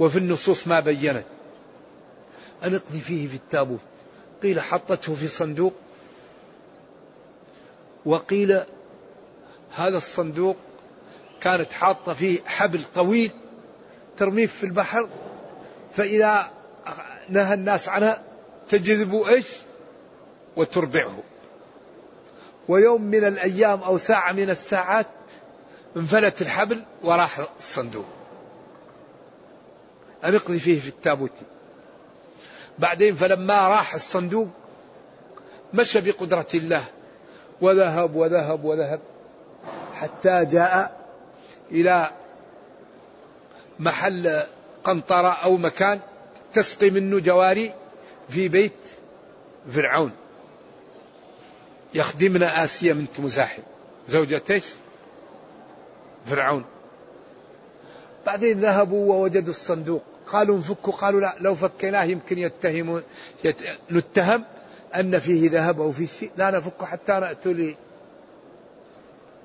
وفي 0.00 0.18
النصوص 0.18 0.66
ما 0.66 0.80
بينت. 0.80 1.24
أن 2.64 2.74
اقضي 2.74 3.00
فيه 3.00 3.28
في 3.28 3.36
التابوت. 3.36 3.80
قيل 4.42 4.60
حطته 4.60 5.14
في 5.14 5.28
صندوق. 5.28 5.72
وقيل 8.04 8.62
هذا 9.70 9.96
الصندوق 9.96 10.56
كانت 11.40 11.72
حاطة 11.72 12.12
فيه 12.12 12.40
حبل 12.46 12.80
طويل 12.94 13.30
ترميه 14.18 14.46
في 14.46 14.64
البحر 14.64 15.08
فإذا 15.92 16.50
نهى 17.28 17.54
الناس 17.54 17.88
عنها 17.88 18.22
تجذب 18.68 19.22
إيش؟ 19.22 19.46
وترضعه. 20.56 21.22
ويوم 22.68 23.02
من 23.02 23.24
الأيام 23.24 23.80
أو 23.80 23.98
ساعة 23.98 24.32
من 24.32 24.50
الساعات 24.50 25.06
انفلت 25.96 26.42
الحبل 26.42 26.84
وراح 27.02 27.40
الصندوق. 27.58 28.06
أن 30.24 30.38
فيه 30.38 30.80
في 30.80 30.88
التابوت. 30.88 31.32
بعدين 32.78 33.14
فلما 33.14 33.68
راح 33.68 33.94
الصندوق 33.94 34.48
مشى 35.74 36.00
بقدرة 36.00 36.46
الله 36.54 36.84
وذهب 37.60 38.14
وذهب 38.14 38.64
وذهب 38.64 39.00
حتى 39.94 40.44
جاء 40.44 41.00
إلى 41.70 42.10
محل 43.78 44.42
قنطرة 44.84 45.32
أو 45.44 45.56
مكان 45.56 46.00
تسقي 46.54 46.90
منه 46.90 47.18
جواري 47.18 47.74
في 48.28 48.48
بيت 48.48 48.72
فرعون. 49.72 50.12
يخدمنا 51.94 52.64
آسيا 52.64 52.92
بنت 52.92 53.20
مزاحم. 53.20 53.62
زوجة 54.08 54.42
إيش؟ 54.50 54.64
فرعون. 56.26 56.64
بعدين 58.26 58.60
ذهبوا 58.60 59.14
ووجدوا 59.14 59.50
الصندوق. 59.50 60.02
قالوا 60.26 60.56
انفكوا. 60.56 60.92
قالوا 60.92 61.20
لا 61.20 61.36
لو 61.40 61.54
فكيناه 61.54 62.04
يمكن 62.04 62.38
يتهمون 62.38 63.02
يت... 63.44 63.56
نتهم 63.90 64.44
أن 64.94 65.18
فيه 65.18 65.50
ذهب 65.50 65.80
أو 65.80 65.92
فيه 65.92 66.06
شيء. 66.06 66.30
لا 66.36 66.50
نفكه 66.50 66.86
حتى 66.86 67.12
نأتوا 67.12 67.52
لي 67.52 67.76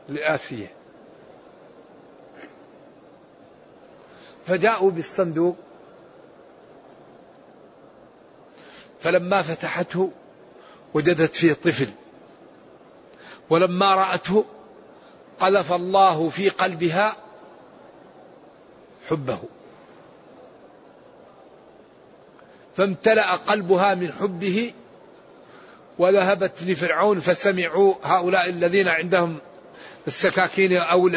لآسيا. 0.10 0.68
فجاءوا 4.46 4.92
بالصندوق. 4.92 5.56
فلما 9.02 9.42
فتحته 9.42 10.12
وجدت 10.94 11.36
فيه 11.36 11.54
طفل 11.54 11.90
ولما 13.50 13.96
رأته 13.96 14.46
قذف 15.40 15.72
الله 15.72 16.30
في 16.30 16.50
قلبها 16.50 17.16
حبه. 19.08 19.40
فامتلأ 22.78 23.36
قلبها 23.36 23.96
من 23.96 24.12
حبه 24.12 24.74
وذهبت 26.00 26.64
لفرعون 26.64 27.20
فسمعوا 27.20 27.94
هؤلاء 28.04 28.50
الذين 28.50 28.88
عندهم 28.88 29.38
السكاكين 30.08 30.78
أو 30.78 31.10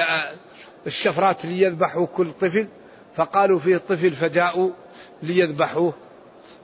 الشفرات 0.87 1.45
ليذبحوا 1.47 2.07
كل 2.07 2.33
طفل. 2.41 2.69
فقالوا 3.15 3.59
فيه 3.59 3.77
طفل 3.77 4.11
فجاءوا 4.11 4.71
ليذبحوه. 5.23 5.95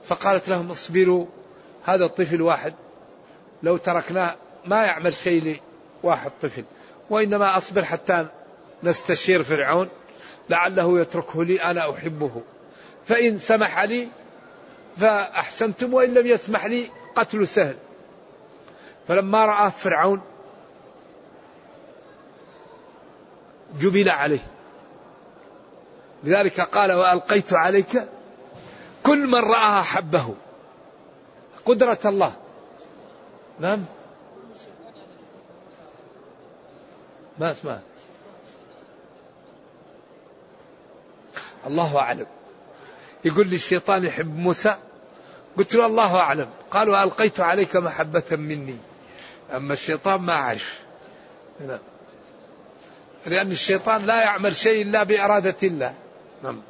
فقالت 0.03 0.49
لهم 0.49 0.71
اصبروا 0.71 1.25
هذا 1.85 2.05
الطفل 2.05 2.41
واحد 2.41 2.73
لو 3.63 3.77
تركناه 3.77 4.35
ما 4.65 4.83
يعمل 4.83 5.13
شيء 5.13 5.61
لواحد 6.03 6.31
طفل 6.41 6.63
وإنما 7.09 7.57
أصبر 7.57 7.85
حتى 7.85 8.27
نستشير 8.83 9.43
فرعون 9.43 9.89
لعله 10.49 11.01
يتركه 11.01 11.43
لي 11.45 11.63
أنا 11.63 11.91
أحبه. 11.91 12.41
فإن 13.07 13.39
سمح 13.39 13.83
لي 13.83 14.07
فأحسنتم 14.97 15.93
وإن 15.93 16.13
لم 16.13 16.27
يسمح 16.27 16.65
لي 16.65 16.89
قتل 17.15 17.47
سهل. 17.47 17.75
فلما 19.07 19.45
رأى 19.45 19.71
فرعون 19.71 20.21
جبل 23.79 24.09
عليه. 24.09 24.47
لذلك 26.23 26.61
قال 26.61 26.91
وألقيت 26.91 27.53
عليك 27.53 28.07
كل 29.05 29.27
من 29.27 29.39
رآها 29.39 29.81
حبه. 29.81 30.35
قدرة 31.65 31.99
الله. 32.05 32.33
نعم؟ 33.59 33.85
ما 37.39 37.51
اسمع. 37.51 37.79
الله 41.67 41.99
أعلم. 41.99 42.25
يقول 43.25 43.47
لي 43.47 43.55
الشيطان 43.55 44.05
يحب 44.05 44.37
موسى. 44.37 44.75
قلت 45.57 45.75
له 45.75 45.85
الله 45.85 46.19
أعلم. 46.19 46.49
قال 46.71 46.89
وألقيت 46.89 47.39
عليك 47.39 47.75
محبة 47.75 48.23
مني. 48.31 48.77
أما 49.51 49.73
الشيطان 49.73 50.21
ما 50.21 50.33
أعرف 50.33 50.79
نعم. 51.59 51.79
لأن 53.25 53.51
الشيطان 53.51 54.05
لا 54.05 54.23
يعمل 54.23 54.55
شيء 54.55 54.81
إلا 54.81 55.03
بإرادة 55.03 55.57
الله. 55.63 55.93
نعم. 56.43 56.61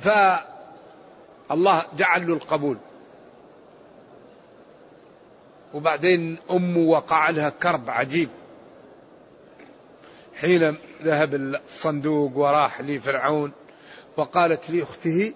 فالله 0.00 1.86
جعل 1.96 2.26
له 2.26 2.34
القبول. 2.34 2.78
وبعدين 5.74 6.38
أمه 6.50 6.80
وقع 6.80 7.30
لها 7.30 7.48
كرب 7.48 7.90
عجيب. 7.90 8.28
حين 10.40 10.76
ذهب 11.02 11.34
الصندوق 11.34 12.36
وراح 12.36 12.80
لفرعون 12.80 13.52
وقالت 14.16 14.70
لأخته 14.70 15.32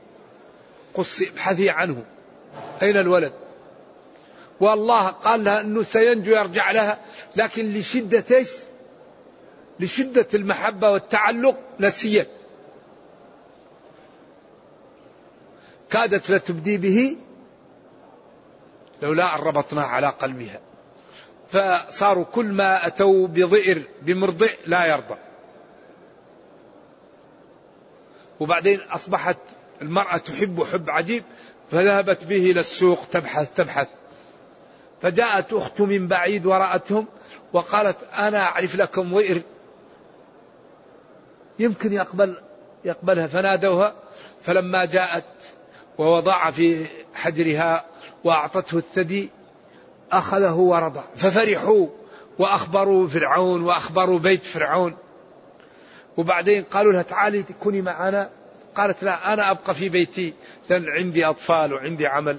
قصي 0.94 1.28
ابحثي 1.28 1.70
عنه 1.70 2.04
أين 2.82 2.96
الولد؟ 2.96 3.32
والله 4.60 5.08
قال 5.08 5.44
لها 5.44 5.60
أنه 5.60 5.82
سينجو 5.82 6.32
يرجع 6.32 6.70
لها 6.70 6.98
لكن 7.36 7.72
لشدة 7.72 8.36
إيش؟ 8.36 8.50
لشدة 9.80 10.28
المحبة 10.34 10.90
والتعلق 10.90 11.56
نسيت. 11.80 12.28
كادت 15.90 16.30
لتبدي 16.30 16.76
به 16.78 17.16
لولا 19.02 19.34
أن 19.34 19.40
ربطنا 19.40 19.82
على 19.82 20.06
قلبها. 20.06 20.60
فصاروا 21.50 22.24
كل 22.24 22.46
ما 22.46 22.86
أتوا 22.86 23.26
بضئر 23.26 23.82
بمرضع 24.02 24.48
لا 24.66 24.86
يرضى. 24.86 25.16
وبعدين 28.40 28.80
أصبحت 28.80 29.36
المرأة 29.82 30.16
تحب 30.16 30.64
حب 30.64 30.90
عجيب 30.90 31.24
فذهبت 31.70 32.24
به 32.24 32.50
إلى 32.50 32.60
السوق 32.60 33.06
تبحث 33.10 33.54
تبحث. 33.54 33.88
فجاءت 35.02 35.52
أخت 35.52 35.80
من 35.80 36.08
بعيد 36.08 36.46
ورأتهم 36.46 37.06
وقالت 37.52 37.96
أنا 38.02 38.42
أعرف 38.42 38.76
لكم 38.76 39.12
وئر. 39.12 39.42
يمكن 41.58 41.92
يقبل 41.92 42.40
يقبلها. 42.84 43.26
فنادوها. 43.26 43.94
فلما 44.42 44.84
جاءت 44.84 45.24
ووضع 45.98 46.50
في 46.50 46.86
حجرها 47.14 47.84
وأعطته 48.24 48.78
الثدي 48.78 49.30
أخذه 50.12 50.54
ورضع 50.54 51.02
ففرحوا 51.16 51.86
وأخبروا 52.38 53.08
فرعون 53.08 53.62
وأخبروا 53.62 54.18
بيت 54.18 54.44
فرعون. 54.44 54.96
وبعدين 56.16 56.64
قالوا 56.64 56.92
لها 56.92 57.02
تعالي 57.02 57.44
كوني 57.62 57.82
معنا. 57.82 58.30
قالت 58.74 59.02
لا 59.02 59.32
أنا 59.32 59.50
أبقى 59.50 59.74
في 59.74 59.88
بيتي. 59.88 60.34
لأن 60.70 60.88
عندي 60.88 61.24
أطفال 61.24 61.72
وعندي 61.72 62.06
عمل. 62.06 62.38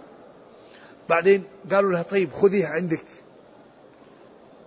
بعدين 1.10 1.43
قالوا 1.72 1.91
لها 1.91 2.02
طيب 2.02 2.34
خذيها 2.34 2.67
عندك. 2.67 3.06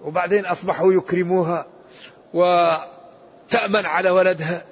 وبعدين 0.04 0.46
أصبحوا 0.46 0.92
يكرموها 0.92 1.66
وتأمن 2.34 3.86
على 3.86 4.10
ولدها. 4.10 4.64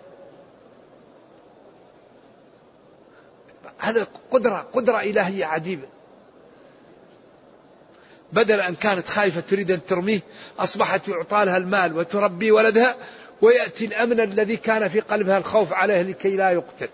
هذا 3.78 4.06
قدرة 4.30 4.68
قدرة 4.72 5.00
إلهية 5.00 5.44
عجيبة. 5.44 5.88
بدل 8.32 8.60
أن 8.60 8.74
كانت 8.74 9.08
خايفة 9.08 9.40
تريد 9.40 9.70
أن 9.70 9.84
ترميه 9.84 10.20
أصبحت 10.58 11.08
يعطى 11.08 11.44
لها 11.44 11.56
المال 11.56 11.96
وتربي 11.96 12.50
ولدها 12.50 12.96
ويأتي 13.42 13.84
الأمن 13.84 14.20
الذي 14.20 14.56
كان 14.56 14.88
في 14.88 15.00
قلبها 15.00 15.38
الخوف 15.38 15.72
عليه 15.72 16.02
لكي 16.02 16.36
لا 16.36 16.50
يقتل. 16.50 16.88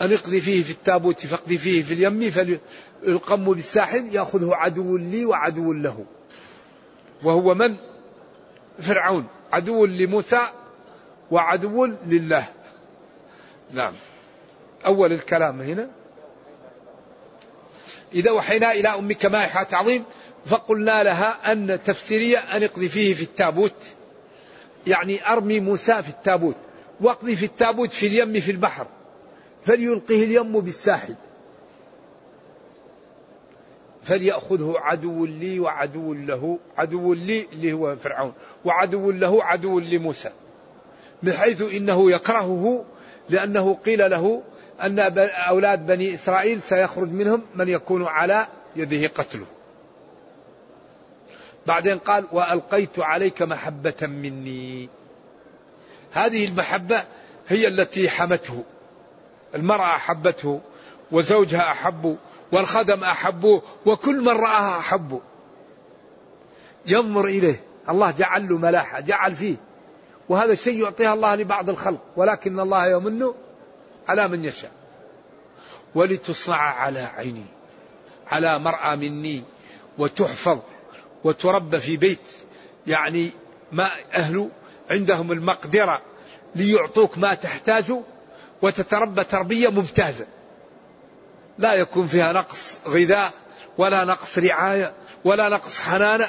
أن 0.00 0.12
اقضي 0.12 0.40
فيه 0.40 0.62
في 0.62 0.70
التابوت 0.70 1.26
فاقضي 1.26 1.58
فيه 1.58 1.82
في 1.82 1.94
اليم 1.94 2.30
فالقم 2.30 3.52
بالساحل 3.52 4.14
يأخذه 4.14 4.54
عدو 4.54 4.96
لي 4.96 5.24
وعدو 5.24 5.72
له. 5.72 6.04
وهو 7.22 7.54
من؟ 7.54 7.76
فرعون. 8.80 9.26
عدو 9.52 9.86
لموسى 9.86 10.40
وعدو 11.30 11.86
لله. 11.86 12.48
نعم. 13.70 13.92
أول 14.86 15.12
الكلام 15.12 15.60
هنا. 15.60 15.90
إذا 18.14 18.30
وحينا 18.30 18.72
إلى 18.72 18.88
أمك 18.88 19.26
ما 19.26 19.42
إيحاء 19.42 19.74
عظيم 19.74 20.04
فقلنا 20.46 21.02
لها 21.02 21.52
أن 21.52 21.78
تفسيرية 21.84 22.38
أن 22.38 22.62
اقضي 22.62 22.88
فيه 22.88 23.14
في 23.14 23.22
التابوت. 23.22 23.74
يعني 24.86 25.32
أرمي 25.32 25.60
موسى 25.60 26.02
في 26.02 26.08
التابوت 26.08 26.56
واقضي 27.00 27.36
في 27.36 27.44
التابوت 27.44 27.92
في 27.92 28.06
اليم 28.06 28.40
في 28.40 28.50
البحر. 28.50 28.86
فليلقه 29.62 30.24
اليم 30.24 30.60
بالساحل. 30.60 31.14
فليأخذه 34.02 34.74
عدو 34.76 35.26
لي 35.26 35.60
وعدو 35.60 36.14
له 36.14 36.58
عدو 36.78 37.14
لي 37.14 37.46
اللي 37.52 37.72
هو 37.72 37.96
فرعون 37.96 38.32
وعدو 38.64 39.10
له 39.10 39.44
عدو 39.44 39.80
لموسى. 39.80 40.30
بحيث 41.22 41.62
إنه 41.72 42.10
يكرهه 42.10 42.84
لأنه 43.28 43.74
قيل 43.74 44.10
له 44.10 44.42
أن 44.82 44.98
أولاد 45.48 45.86
بني 45.86 46.14
إسرائيل 46.14 46.62
سيخرج 46.62 47.12
منهم 47.12 47.42
من 47.54 47.68
يكون 47.68 48.04
على 48.04 48.46
يده 48.76 49.06
قتله. 49.06 49.46
بعدين 51.66 51.98
قال 51.98 52.24
وألقيت 52.32 52.98
عليك 52.98 53.42
محبة 53.42 53.94
مني. 54.02 54.88
هذه 56.12 56.48
المحبة 56.48 57.04
هي 57.48 57.68
التي 57.68 58.08
حمته. 58.08 58.64
المرأة 59.54 59.86
أحبته 59.86 60.60
وزوجها 61.12 61.70
أحبه 61.72 62.16
والخدم 62.52 63.04
أحبوه 63.04 63.62
وكل 63.86 64.20
من 64.20 64.28
رآها 64.28 64.78
أحبه 64.78 65.20
ينظر 66.86 67.24
إليه. 67.24 67.60
الله 67.88 68.10
جعل 68.10 68.48
له 68.48 68.58
ملاحة 68.58 69.00
جعل 69.00 69.36
فيه. 69.36 69.56
وهذا 70.28 70.52
الشيء 70.52 70.82
يعطيها 70.82 71.14
الله 71.14 71.34
لبعض 71.34 71.70
الخلق 71.70 72.00
ولكن 72.16 72.60
الله 72.60 72.90
يمن 72.90 73.32
على 74.08 74.28
من 74.28 74.44
يشاء. 74.44 74.70
ولتصنع 75.94 76.56
على 76.56 77.00
عيني 77.00 77.44
على 78.26 78.58
مرأى 78.58 78.96
مني 78.96 79.44
وتحفظ 79.98 80.58
وتربى 81.24 81.78
في 81.78 81.96
بيت. 81.96 82.18
يعني 82.86 83.30
ما 83.72 83.90
أهل 84.14 84.48
عندهم 84.90 85.32
المقدرة 85.32 86.00
ليعطوك 86.54 87.18
ما 87.18 87.34
تحتاج 87.34 87.92
وتتربى 88.62 89.24
تربية 89.24 89.68
ممتازة. 89.68 90.26
لا 91.58 91.74
يكون 91.74 92.06
فيها 92.06 92.32
نقص 92.32 92.78
غذاء 92.88 93.32
ولا 93.78 94.04
نقص 94.04 94.38
رعاية 94.38 94.92
ولا 95.24 95.48
نقص 95.48 95.80
حنانة 95.80 96.28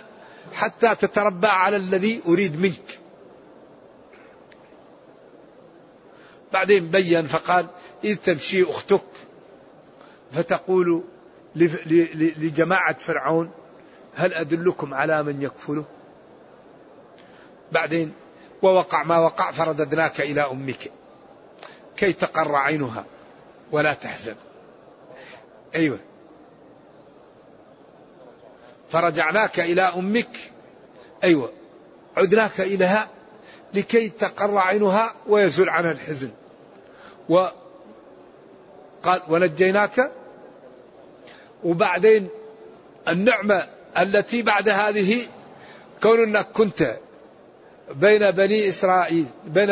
حتى 0.53 0.95
تتربى 0.95 1.47
على 1.47 1.75
الذي 1.75 2.21
أريد 2.27 2.62
منك. 2.62 2.88
بعدين 6.53 6.89
بين 6.89 7.27
فقال 7.27 7.67
إذ 8.03 8.15
تمشي 8.15 8.63
أختك 8.63 9.01
فتقول 10.31 11.03
لجماعة 11.55 12.97
فرعون 12.97 13.51
هل 14.15 14.33
أدلكم 14.33 14.93
على 14.93 15.23
من 15.23 15.41
يكفله؟ 15.41 15.85
بعدين 17.71 18.13
ووقع 18.62 19.03
ما 19.03 19.17
وقع 19.17 19.51
فرددناك 19.51 20.21
إلى 20.21 20.41
أمك 20.41 20.91
كي 21.97 22.13
تقر 22.13 22.55
عينها 22.55 23.05
ولا 23.71 23.93
تحزن. 23.93 24.35
أيوة. 25.75 25.99
فرجعناك 28.89 29.59
إلى 29.59 29.81
أمك. 29.81 30.51
أيوة. 31.23 31.51
عدناك 32.17 32.62
إليها 32.62 33.09
لكي 33.73 34.09
تقر 34.09 34.57
عينها 34.57 35.13
ويزول 35.27 35.69
عنها 35.69 35.91
الحزن. 35.91 36.31
وقال 37.30 39.22
ونجيناك 39.30 40.12
وبعدين 41.63 42.28
النعمة 43.08 43.68
التي 43.98 44.42
بعد 44.42 44.70
هذه 44.70 45.28
كون 46.04 46.24
انك 46.24 46.48
كنت 46.52 46.98
بين 47.96 48.32
بني 48.32 48.70
إسرائيل 48.70 49.26
بين 49.46 49.70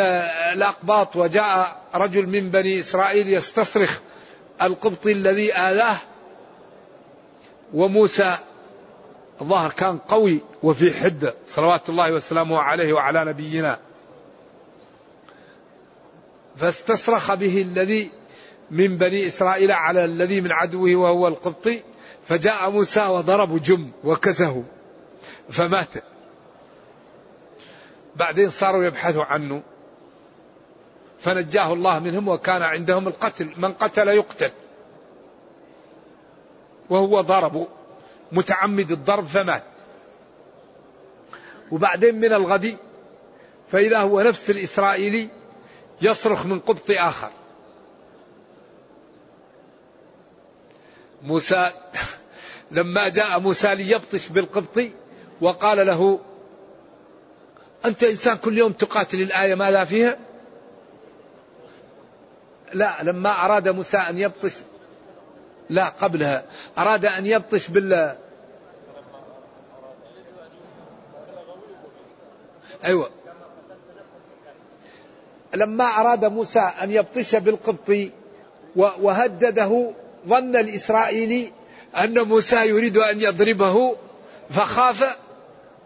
الأقباط 0.53 1.15
وجاء 1.15 1.81
رجل 1.95 2.27
من 2.27 2.49
بني 2.49 2.79
إسرائيل 2.79 3.33
يستصرخ 3.33 3.99
القبطي 4.61 5.11
الذي 5.11 5.53
آذاه 5.53 5.97
وموسى 7.73 8.37
الظاهر 9.41 9.71
كان 9.71 9.97
قوي 9.97 10.39
وفي 10.63 10.93
حدة. 10.93 11.35
صلوات 11.47 11.89
الله 11.89 12.11
وسلامه 12.13 12.59
عليه 12.59 12.93
وعلى 12.93 13.25
نبينا 13.25 13.79
فاستصرخ 16.57 17.33
به 17.33 17.61
الذي 17.61 18.09
من 18.71 18.97
بني 18.97 19.27
إسرائيل 19.27 19.71
على 19.71 20.05
الذي 20.05 20.41
من 20.41 20.51
عدوه 20.51 20.95
وهو 20.95 21.27
القبطي 21.27 21.81
فجاء 22.27 22.69
موسى 22.69 23.05
وضرب 23.05 23.63
جم 23.63 23.91
وكزه 24.03 24.63
فمات. 25.49 25.89
بعدين 28.15 28.49
صاروا 28.49 28.83
يبحثوا 28.83 29.23
عنه 29.23 29.61
فنجاه 31.19 31.73
الله 31.73 31.99
منهم 31.99 32.27
وكان 32.27 32.61
عندهم 32.61 33.07
القتل 33.07 33.51
من 33.57 33.73
قتل 33.73 34.07
يقتل. 34.07 34.51
وهو 36.89 37.21
ضرب 37.21 37.67
متعمد 38.31 38.91
الضرب 38.91 39.25
فمات. 39.25 39.63
وبعدين 41.71 42.15
من 42.15 42.33
الغد 42.33 42.77
فإذا 43.67 43.97
هو 43.97 44.21
نفس 44.21 44.49
الإسرائيلي 44.49 45.29
يصرخ 46.01 46.45
من 46.45 46.59
قبط 46.59 46.91
آخر. 46.91 47.31
موسى 51.23 51.71
لما 52.71 53.09
جاء 53.09 53.39
موسى 53.39 53.75
ليبطش 53.75 54.27
بالقبطي 54.27 54.91
وقال 55.41 55.87
له 55.87 56.19
أنت 57.85 58.03
إنسان 58.03 58.37
كل 58.37 58.57
يوم 58.57 58.71
تقاتل 58.71 59.21
الآية 59.21 59.55
ماذا 59.55 59.85
فيها؟ 59.85 60.17
لا 62.73 63.03
لما 63.03 63.45
أراد 63.45 63.69
موسى 63.69 63.97
أن 63.97 64.17
يبطش 64.17 64.53
لا 65.69 65.89
قبلها 65.89 66.45
أراد 66.77 67.05
أن 67.05 67.25
يبطش 67.25 67.67
بال 67.67 68.15
أيوة. 72.83 73.09
لما 75.55 75.85
أراد 75.85 76.25
موسى 76.25 76.59
أن 76.59 76.91
يبطش 76.91 77.35
بالقبطي 77.35 78.11
وهدده 78.75 79.91
ظن 80.27 80.55
الإسرائيلي 80.55 81.51
أن 81.97 82.19
موسى 82.19 82.67
يريد 82.67 82.97
أن 82.97 83.21
يضربه 83.21 83.95
فخاف 84.49 85.17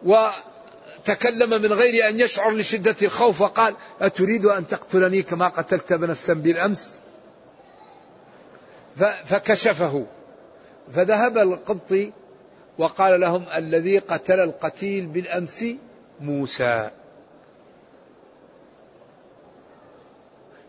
وتكلم 0.04 1.50
من 1.50 1.74
غير 1.74 2.10
أن 2.10 2.20
يشعر 2.20 2.52
لشدة 2.52 2.96
الخوف 3.02 3.42
وقال 3.42 3.76
أتريد 4.02 4.46
أن 4.46 4.68
تقتلني 4.68 5.22
كما 5.22 5.48
قتلت 5.48 5.94
بنفسا 5.94 6.34
بالأمس؟ 6.34 7.00
فكشفه. 9.26 10.06
فذهب 10.94 11.38
القبطي 11.38 12.12
وقال 12.78 13.20
لهم 13.20 13.46
الذي 13.56 13.98
قتل 13.98 14.40
القتيل 14.40 15.06
بالأمس 15.06 15.66
موسى. 16.22 16.90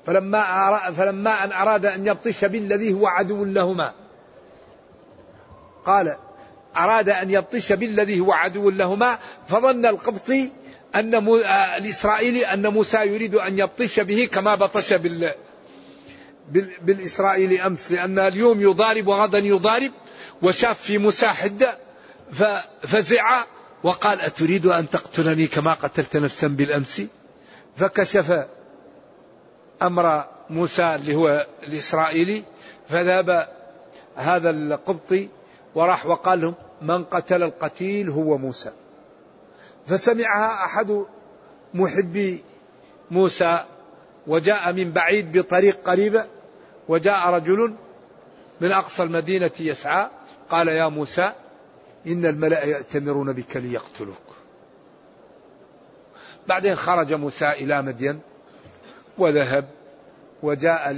فلما 0.06 0.90
فلما 0.90 1.44
أن 1.44 1.52
أراد 1.52 1.86
أن 1.86 2.06
يبطش 2.06 2.44
بالذي 2.44 2.92
هو 2.92 3.06
عدو 3.06 3.44
لهما. 3.44 3.92
قال 5.84 6.16
أراد 6.76 7.08
أن 7.08 7.30
يبطش 7.30 7.72
بالذي 7.72 8.20
هو 8.20 8.32
عدو 8.32 8.70
لهما 8.70 9.18
فظن 9.48 9.86
القبطي 9.86 10.50
أن 10.94 11.14
آه، 11.14 11.76
الإسرائيلي 11.76 12.46
أن 12.46 12.66
موسى 12.66 12.96
يريد 12.96 13.34
أن 13.34 13.58
يبطش 13.58 14.00
به 14.00 14.28
كما 14.32 14.54
بطش 14.54 14.92
بال 14.92 15.34
بالإسرائيلي 16.82 17.66
أمس 17.66 17.92
لأن 17.92 18.18
اليوم 18.18 18.60
يضارب 18.60 19.06
وغدا 19.06 19.38
يضارب 19.38 19.90
وشاف 20.42 20.80
في 20.80 20.98
موسى 20.98 21.26
حدة 21.26 21.78
ففزع 22.32 23.44
وقال 23.82 24.20
أتريد 24.20 24.66
أن 24.66 24.90
تقتلني 24.90 25.46
كما 25.46 25.72
قتلت 25.72 26.16
نفسا 26.16 26.46
بالأمس؟ 26.46 27.02
فكشف 27.76 28.46
أمر 29.82 30.24
موسى 30.50 30.94
اللي 30.94 31.14
هو 31.14 31.46
الإسرائيلي 31.62 32.42
فذهب 32.88 33.48
هذا 34.16 34.50
القبطي 34.50 35.28
وراح 35.74 36.06
وقال 36.06 36.40
لهم 36.40 36.54
من 36.82 37.04
قتل 37.04 37.42
القتيل 37.42 38.10
هو 38.10 38.38
موسى. 38.38 38.72
فسمعها 39.86 40.64
أحد 40.64 41.04
محبي 41.74 42.42
موسى 43.10 43.64
وجاء 44.26 44.72
من 44.72 44.92
بعيد 44.92 45.38
بطريق 45.38 45.78
قريبة 45.90 46.24
وجاء 46.88 47.28
رجل 47.28 47.74
من 48.60 48.72
أقصى 48.72 49.02
المدينة 49.02 49.50
يسعى 49.60 50.10
قال 50.50 50.68
يا 50.68 50.86
موسى 50.88 51.32
إن 52.06 52.26
الملأ 52.26 52.64
يأتمرون 52.64 53.32
بك 53.32 53.56
ليقتلوك. 53.56 54.16
بعدين 56.48 56.76
خرج 56.76 57.14
موسى 57.14 57.50
إلى 57.50 57.82
مدين 57.82 58.20
وذهب 59.18 59.68
وجاء 60.42 60.96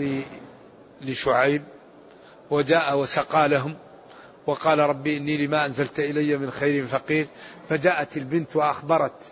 لشعيب 1.03 1.63
وجاء 2.51 2.99
وسقى 2.99 3.49
لهم 3.49 3.77
وقال 4.47 4.79
ربي 4.79 5.17
إني 5.17 5.47
لما 5.47 5.67
أنزلت 5.67 5.99
إلي 5.99 6.37
من 6.37 6.51
خير 6.51 6.87
فقير 6.87 7.27
فجاءت 7.69 8.17
البنت 8.17 8.57
وأخبرت 8.57 9.23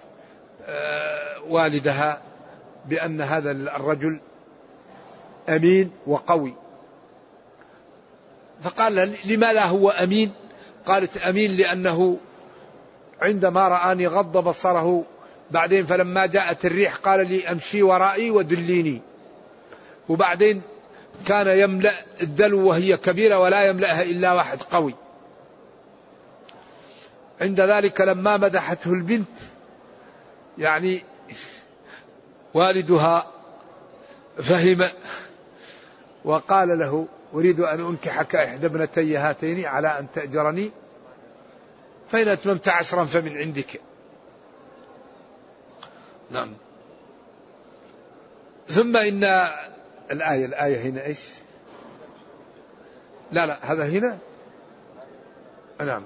آه، 0.67 1.43
والدها 1.49 2.23
بأن 2.87 3.21
هذا 3.21 3.51
الرجل 3.51 4.21
أمين 5.49 5.91
وقوي. 6.07 6.55
فقال 8.63 9.15
لماذا 9.25 9.65
هو 9.65 9.91
أمين؟ 9.91 10.33
قالت 10.87 11.17
أمين 11.17 11.57
لأنه 11.57 12.19
عندما 13.21 13.69
رآني 13.69 14.07
غض 14.07 14.37
بصره 14.39 15.05
بعدين 15.53 15.87
فلما 15.87 16.27
جاءت 16.27 16.65
الريح 16.65 16.97
قال 16.97 17.29
لي 17.29 17.49
أمشي 17.49 17.83
ورائي 17.83 18.31
ودليني. 18.31 19.03
وبعدين 20.09 20.63
كان 21.27 21.59
يملأ 21.59 21.93
الدلو 22.23 22.69
وهي 22.69 22.97
كبيرة 22.97 23.39
ولا 23.39 23.65
يملأها 23.65 24.03
إلا 24.03 24.33
واحد 24.33 24.63
قوي. 24.63 24.95
عند 27.41 27.61
ذلك 27.61 28.01
لما 28.01 28.37
مدحته 28.37 28.93
البنت 28.93 29.29
يعني 30.59 31.05
والدها 32.55 33.31
فهم 34.39 34.89
وقال 36.25 36.79
له 36.79 37.07
أريد 37.35 37.61
أن 37.61 37.81
أنكحك 37.81 38.35
إحدى 38.35 38.67
ابنتي 38.67 39.17
هاتين 39.17 39.65
على 39.65 39.99
أن 39.99 40.11
تأجرني 40.11 40.71
فإن 42.11 42.29
أتممت 42.29 42.69
عشرا 42.69 43.05
فمن 43.05 43.37
عندك. 43.37 43.81
نعم. 46.33 46.55
ثم 48.69 48.97
إن 48.97 49.25
الآية 50.11 50.47
الآية 50.47 50.81
هنا 50.81 51.05
إيش؟ 51.05 51.29
لا 53.33 53.47
لا 53.47 53.73
هذا 53.73 53.85
هنا؟ 53.85 54.19
نعم. 55.81 56.05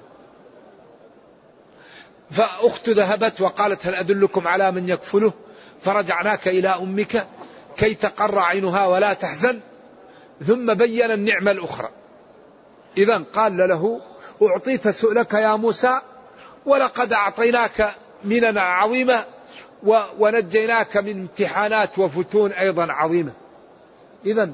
فأخت 2.31 2.89
ذهبت 2.89 3.41
وقالت 3.41 3.87
هل 3.87 3.95
أدلكم 3.95 4.49
على 4.49 4.73
من 4.73 4.89
يكفله؟ 4.89 5.33
فرجعناك 5.83 6.49
إلى 6.49 6.69
أمك 6.69 7.27
كي 7.77 7.95
تقر 7.95 8.39
عينها 8.39 8.87
ولا 8.87 9.13
تحزن. 9.13 9.61
ثم 10.47 10.75
بين 10.75 11.11
النعمة 11.11 11.51
الأخرى. 11.51 11.91
إذا 12.97 13.25
قال 13.35 13.57
له 13.57 14.01
أعطيت 14.43 14.89
سؤلك 14.89 15.35
يا 15.35 15.57
موسى 15.57 16.01
ولقد 16.67 17.13
أعطيناك 17.13 17.95
مننا 18.25 18.61
عظيمة 18.61 19.36
ونجيناك 20.19 20.97
من 20.97 21.21
امتحانات 21.21 21.99
وفتون 21.99 22.53
أيضا 22.53 22.93
عظيمة. 22.93 23.33
إذا 24.27 24.51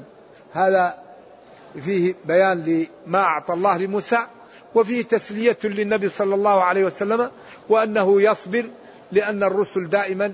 هذا 0.53 1.03
فيه 1.81 2.15
بيان 2.25 2.87
لما 3.07 3.19
أعطى 3.19 3.53
الله 3.53 3.77
لموسى 3.77 4.17
وفيه 4.75 5.03
تسلية 5.03 5.57
للنبي 5.63 6.09
صلى 6.09 6.35
الله 6.35 6.63
عليه 6.63 6.85
وسلم 6.85 7.31
وأنه 7.69 8.21
يصبر 8.21 8.69
لأن 9.11 9.43
الرسل 9.43 9.89
دائما 9.89 10.33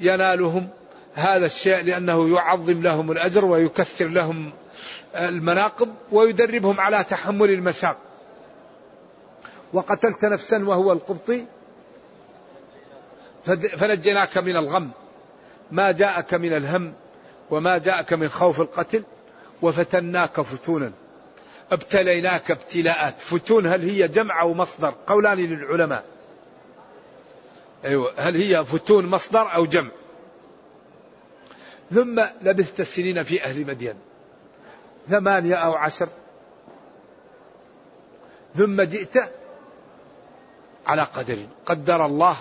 ينالهم 0.00 0.68
هذا 1.14 1.46
الشيء 1.46 1.82
لأنه 1.82 2.36
يعظم 2.36 2.82
لهم 2.82 3.10
الأجر 3.10 3.44
ويكثر 3.44 4.06
لهم 4.06 4.52
المناقب 5.14 5.94
ويدربهم 6.12 6.80
على 6.80 7.04
تحمل 7.04 7.50
المشاق. 7.50 7.96
وقتلت 9.72 10.24
نفسا 10.24 10.68
وهو 10.68 10.92
القبطي 10.92 11.44
فنجيناك 13.42 14.38
من 14.38 14.56
الغم. 14.56 14.90
ما 15.70 15.92
جاءك 15.92 16.34
من 16.34 16.56
الهم 16.56 16.94
وما 17.50 17.78
جاءك 17.78 18.12
من 18.12 18.28
خوف 18.28 18.60
القتل 18.60 19.04
وفتناك 19.62 20.40
فتونا. 20.40 20.92
ابتليناك 21.72 22.50
ابتلاءات. 22.50 23.20
فتون 23.20 23.66
هل 23.66 23.90
هي 23.90 24.08
جمع 24.08 24.40
أو 24.40 24.54
مصدر؟ 24.54 24.94
قولان 25.06 25.38
للعلماء. 25.38 26.04
أيوة. 27.84 28.14
هل 28.16 28.36
هي 28.36 28.64
فتون 28.64 29.06
مصدر 29.06 29.54
أو 29.54 29.66
جمع؟ 29.66 29.90
ثم 31.90 32.20
لبثت 32.42 32.82
سنين 32.82 33.24
في 33.24 33.44
أهل 33.44 33.66
مدين. 33.66 33.94
ثمانية 35.08 35.54
أو 35.54 35.74
عشر. 35.74 36.08
ثم 38.54 38.82
جئت 38.82 39.16
على 40.86 41.02
قدر. 41.02 41.46
قدر 41.66 42.06
الله 42.06 42.36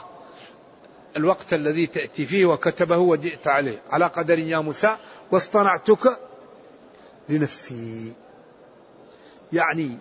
الوقت 1.18 1.54
الذي 1.54 1.88
تأتي 1.88 2.26
فيه 2.26 2.46
وكتبه 2.46 2.98
وجئت 2.98 3.48
عليه. 3.48 3.82
على 3.90 4.06
قدر 4.06 4.40
يا 4.40 4.60
موسى 4.60 4.98
واصطنعتك 5.32 6.20
لنفسي. 7.30 8.14
يعني 9.54 9.98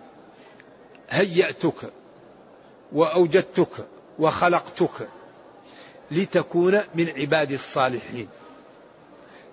هيأتك 1.09 1.93
وأوجدتك 2.91 3.87
وخلقتك 4.19 5.07
لتكون 6.11 6.81
من 6.95 7.09
عبادي 7.09 7.55
الصالحين. 7.55 8.29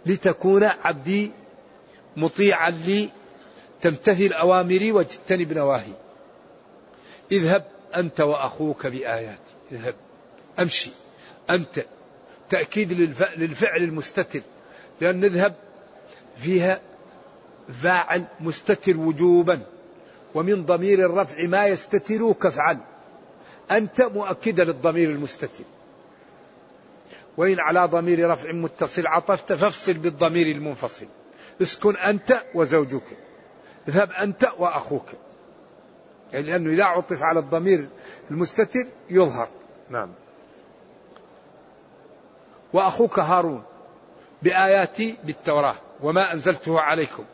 لتكون 0.07 0.64
عبدي 0.64 1.33
مطيعا 2.16 2.71
لي 2.71 3.11
تمتثل 3.81 4.33
أوامري 4.33 4.92
وتجتنب 4.92 5.53
نواهي. 5.53 5.92
اذهب 7.33 7.64
أنت 7.95 8.21
وأخوك 8.21 8.87
بآياتي 8.87 9.55
اذهب. 9.73 9.95
أمشي. 10.59 10.90
أنت 11.50 11.85
تأكيد 12.50 12.92
للفعل 13.37 13.82
المستتر 13.82 14.40
لأن 15.00 15.20
نذهب 15.20 15.54
فيها 16.37 16.80
فاعل 17.68 18.24
مستتر 18.40 18.96
وجوبا 18.96 19.66
ومن 20.35 20.64
ضمير 20.64 21.06
الرفع 21.06 21.46
ما 21.46 21.66
يستتر 21.66 22.32
كفعل 22.32 22.78
أنت 23.70 24.02
مؤكدة 24.02 24.64
للضمير 24.64 25.11
المستتر. 25.11 25.64
وإن 27.37 27.61
على 27.61 27.85
ضمير 27.85 28.30
رفع 28.30 28.52
متصل 28.52 29.06
عطفت 29.06 29.52
فافصل 29.52 29.92
بالضمير 29.92 30.46
المنفصل. 30.46 31.06
اسكن 31.62 31.96
أنت 31.96 32.42
وزوجك. 32.54 33.02
اذهب 33.88 34.11
أنت 34.11 34.48
وأخوك. 34.59 35.06
يعني 36.32 36.46
لأنه 36.46 36.70
إذا 36.70 36.85
عطف 36.85 37.22
على 37.22 37.38
الضمير 37.38 37.88
المستتر 38.30 38.87
يظهر. 39.11 39.48
نعم. 39.90 40.12
وأخوك 42.77 43.19
هارون 43.19 43.62
بآياتي 44.43 45.17
بالتوراة 45.25 45.75
وما 46.03 46.33
أنزلته 46.33 46.81
عليكم 46.81 47.25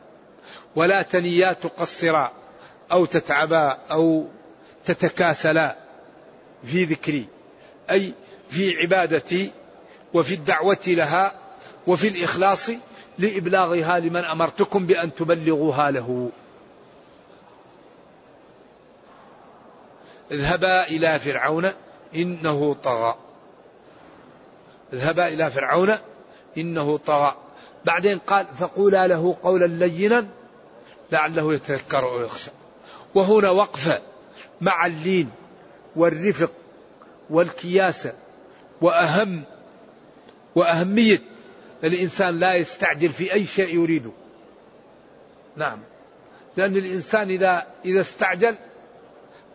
ولا 0.76 1.02
تنيا 1.02 1.52
تقصرا 1.52 2.32
أو 2.92 3.04
تتعبا 3.04 3.78
أو 3.90 4.26
تتكاسلا 4.84 5.76
في 6.64 6.84
ذكري. 6.84 7.26
أي 7.90 8.12
في 8.48 8.76
عبادتي 8.82 9.50
وفي 10.14 10.34
الدعوة 10.34 10.78
لها 10.86 11.34
وفي 11.86 12.08
الإخلاص 12.08 12.70
لإبلاغها 13.18 13.98
لمن 13.98 14.24
أمرتكم 14.24 14.86
بأن 14.86 15.14
تبلغوها 15.14 15.90
له. 15.90 16.30
اذهبا 20.30 20.88
إلى 20.88 21.18
فرعون 21.18 21.72
إنه 22.14 22.74
طغى. 22.74 23.16
اذهبا 24.92 25.28
إلى 25.28 25.50
فرعون 25.50 25.96
إنه 26.58 26.96
طغى. 26.96 27.36
بعدين 27.84 28.18
قال 28.18 28.46
فقولا 28.58 29.06
له 29.06 29.36
قولا 29.42 29.66
لينا 29.66 30.26
لعله 31.12 31.54
يتذكر 31.54 32.04
أو 32.04 32.20
يخشى. 32.20 32.50
وهنا 33.14 33.50
وقفة 33.50 34.00
مع 34.60 34.86
اللين 34.86 35.30
والرفق 35.96 36.52
والكياسة 37.30 38.12
وأهم 38.80 39.42
وأهمية 40.54 41.22
الإنسان 41.84 42.38
لا 42.38 42.54
يستعجل 42.54 43.08
في 43.08 43.32
أي 43.32 43.46
شيء 43.46 43.74
يريده. 43.74 44.10
نعم. 45.56 45.78
لأن 46.56 46.76
الإنسان 46.76 47.30
إذا 47.30 47.66
إذا 47.84 48.00
استعجل 48.00 48.56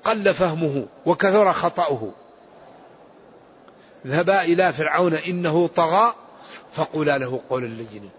قل 0.04 0.34
فهمه 0.34 0.86
وكثر 1.06 1.54
خطأه. 1.54 2.12
اذهبا 4.08 4.42
إلى 4.42 4.74
فرعون 4.74 5.14
إنه 5.14 5.68
طغى 5.68 6.16
فقولا 6.72 7.18
له 7.18 7.42
قولا 7.50 7.68
لينا. 7.68 8.10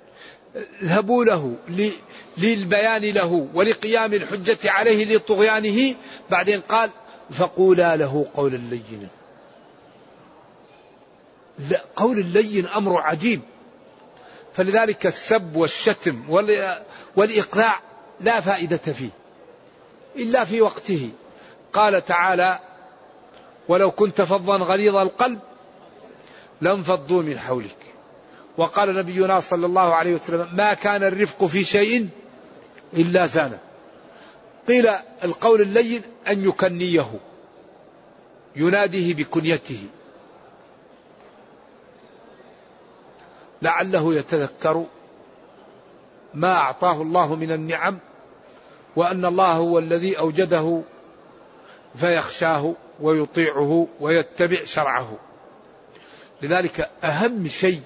اذهبوا 0.82 1.24
له 1.24 1.56
للبيان 2.38 3.02
له 3.02 3.48
ولقيام 3.54 4.14
الحجة 4.14 4.70
عليه 4.70 5.16
لطغيانه. 5.16 5.94
بعدين 6.30 6.60
قال 6.60 6.90
فقولا 7.30 7.96
له 7.96 8.26
قولا 8.34 8.56
لينا. 8.56 9.08
لا 11.70 11.84
قول 11.96 12.18
اللين 12.18 12.66
أمر 12.66 13.00
عجيب. 13.00 13.40
فلذلك 14.54 15.06
السب 15.06 15.56
والشتم 15.56 16.30
والإقلاع 17.16 17.74
لا 18.20 18.40
فائدة 18.40 18.76
فيه 18.76 19.10
إلا 20.16 20.44
في 20.44 20.60
وقته. 20.60 21.10
قال 21.72 22.04
تعالى 22.04 22.58
ولو 23.68 23.90
كنت 23.90 24.22
فظا 24.22 24.56
غليظ 24.56 24.96
القلب 24.96 25.38
لانفضوا 26.60 27.22
من 27.22 27.38
حولك. 27.38 27.76
وقال 28.56 28.94
نبينا 28.94 29.40
صلى 29.40 29.66
الله 29.66 29.94
عليه 29.94 30.14
وسلم 30.14 30.48
ما 30.52 30.74
كان 30.74 31.02
الرفق 31.02 31.44
في 31.44 31.64
شيء 31.64 32.08
إلا 32.94 33.26
زانه 33.26 33.58
قيل 34.68 34.88
القول 35.24 35.60
اللين 35.60 36.02
أن 36.28 36.48
يكنيه 36.48 37.20
يناديه 38.56 39.14
بكنيته. 39.14 39.86
لعله 43.62 44.14
يتذكر 44.14 44.84
ما 46.34 46.52
أعطاه 46.52 47.02
الله 47.02 47.34
من 47.34 47.52
النعم 47.52 47.98
وأن 48.96 49.24
الله 49.24 49.52
هو 49.52 49.78
الذي 49.78 50.18
أوجده 50.18 50.82
فيخشاه 51.96 52.74
ويطيعه 53.00 53.88
ويتبع 54.00 54.64
شرعه. 54.64 55.27
لذلك 56.42 56.90
أهم 57.04 57.48
شيء 57.48 57.82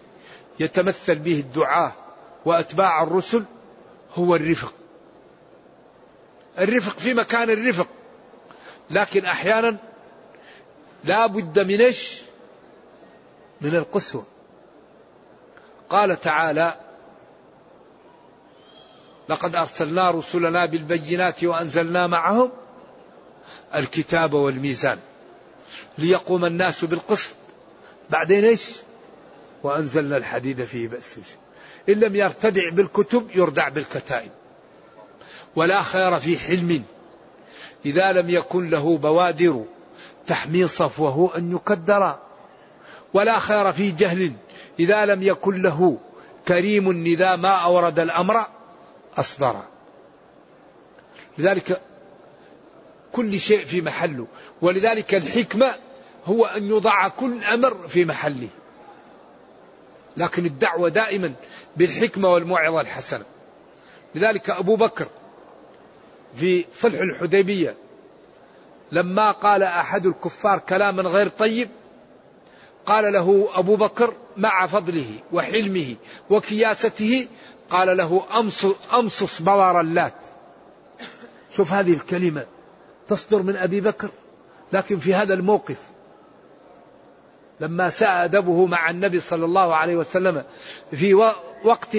يتمثل 0.61 1.14
به 1.14 1.40
الدعاة 1.40 1.92
وأتباع 2.44 3.03
الرسل 3.03 3.44
هو 4.14 4.36
الرفق. 4.36 4.74
الرفق 6.59 6.98
في 6.98 7.14
مكان 7.14 7.50
الرفق. 7.50 7.88
لكن 8.90 9.24
أحيانا 9.24 9.76
لا 11.05 11.26
بد 11.26 11.59
من 11.59 11.80
إيش؟ 11.80 12.22
من 13.61 13.74
القسوة. 13.74 14.24
قال 15.90 16.20
تعالى 16.20 16.74
لقد 19.28 19.57
أرسلنا 19.57 20.11
رسلنا 20.11 20.66
بالبينات 20.66 21.44
وأنزلنا 21.44 22.07
معهم 22.07 22.53
الكتاب 23.74 24.32
والميزان 24.32 24.98
ليقوم 25.98 26.44
الناس 26.44 26.84
بالقسط 26.84 27.34
بعدين 28.11 28.44
إيش؟ 28.44 28.76
وأنزلنا 29.62 30.16
الحديد 30.16 30.64
فيه 30.64 30.88
بأس 30.88 31.16
إن 31.88 31.94
لم 31.94 32.16
يرتدع 32.16 32.70
بالكتب 32.70 33.28
يردع 33.34 33.68
بالكتائب. 33.68 34.30
ولا 35.57 35.82
خير 35.82 36.18
في 36.18 36.38
حلم. 36.38 36.84
إذا 37.86 38.12
لم 38.12 38.30
يكن 38.30 38.70
له 38.70 38.98
بوادر 38.98 39.64
تحمي 40.26 40.68
صفوه 40.68 41.36
أن 41.36 41.53
يكدر. 41.53 42.18
ولا 43.14 43.38
خير 43.38 43.72
في 43.72 43.90
جهل. 43.90 44.32
إذا 44.78 45.05
لم 45.05 45.22
يكن 45.22 45.62
له 45.62 45.98
كريم 46.48 47.07
إذا 47.07 47.36
ما 47.36 47.48
أورد 47.48 47.98
الأمر 47.98 48.46
أصدر. 49.16 49.62
لذلك 51.38 51.80
كل 53.12 53.40
شيء 53.40 53.64
في 53.64 53.80
محله. 53.80 54.26
ولذلك 54.62 55.14
الحكمة 55.14 55.74
هو 56.27 56.45
أن 56.45 56.68
يضع 56.68 57.09
كل 57.09 57.45
أمر 57.45 57.89
في 57.89 58.05
محله. 58.05 58.49
لكن 60.16 60.47
الدعوة 60.47 60.89
دائما 60.89 61.33
بالحكمة 61.77 62.29
والموعظة 62.29 62.81
الحسنة. 62.81 63.25
لذلك 64.14 64.51
أبو 64.51 64.77
بكر 64.77 65.09
في 66.37 66.64
صلح 66.73 67.01
الحديبية 67.01 67.75
لما 68.93 69.31
قال 69.31 69.62
أحد 69.62 70.07
الكفار 70.07 70.59
كلاما 70.59 71.03
غير 71.03 71.29
طيب 71.29 71.68
قال 72.87 73.12
له 73.12 73.49
أبو 73.55 73.77
بكر 73.77 74.14
مع 74.37 74.66
فضله 74.66 75.11
وحلمه 75.33 75.97
وكياسته 76.31 77.29
قال 77.70 77.97
له 77.97 78.27
أمصص 78.95 79.43
بظر 79.43 79.80
اللات. 79.81 80.14
شوف 81.51 81.73
هذه 81.73 81.93
الكلمة 81.93 82.47
تصدر 83.09 83.43
من 83.43 83.57
أبي 83.57 83.81
بكر 83.81 84.09
لكن 84.73 84.99
في 84.99 85.14
هذا 85.14 85.35
الموقف 85.35 85.83
لما 87.62 87.88
ساء 87.90 88.24
أدبه 88.24 88.66
مع 88.66 88.90
النبي 88.90 89.20
صلى 89.20 89.44
الله 89.44 89.74
عليه 89.74 89.96
وسلم 89.96 90.44
في 90.92 91.14
وقت 91.64 91.96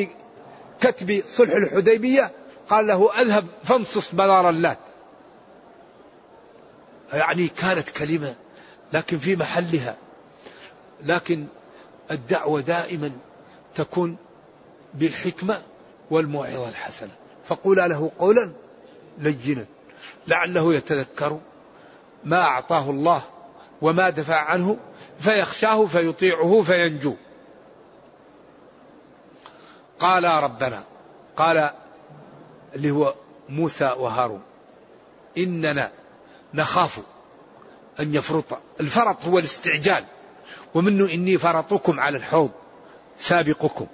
كتب 0.82 1.24
صلح 1.28 1.53
الحديبية 1.53 2.32
قال 2.70 2.88
له 2.88 3.22
أذهب 3.22 3.45
فامصص 3.64 4.16
بظر 4.16 4.50
اللات. 4.49 4.78
يعني 7.14 7.47
كانت 7.47 7.89
كلمة 7.89 8.36
لكن 8.93 9.18
في 9.18 9.36
محلها. 9.36 9.95
لكن 11.03 11.45
الدعوة 12.11 12.61
دائما 12.61 13.11
تكون 13.76 14.18
بالحكمة 14.93 15.61
والموعظة 16.11 16.70
الحسنة. 16.70 17.11
فقولا 17.45 17.88
له 17.88 18.11
قولا 18.20 18.51
لينا 19.18 19.66
لعله 20.28 20.74
يتذكر 20.74 21.39
ما 22.24 22.41
أعطاه 22.41 22.89
الله 22.89 23.22
وما 23.82 24.09
دفع 24.09 24.36
عنه 24.36 24.78
فيخشاه 25.24 25.86
فيطيعه 25.86 26.62
فينجو. 26.62 27.16
قال 30.00 30.24
ربنا 30.24 30.84
قال 31.38 31.72
اللي 32.76 32.92
هو 32.92 33.16
موسى 33.50 33.86
وهارون 33.86 34.42
إننا 35.38 35.92
نخاف 36.54 37.00
أن 38.00 38.16
يفرط 38.16 38.60
الفرط 38.80 39.26
هو 39.26 39.40
الاستعجال 39.40 40.06
ومنه 40.74 41.14
إني 41.14 41.38
فرطكم 41.38 42.00
على 42.00 42.18
الحوض 42.18 42.52
سابقكم. 43.18 43.88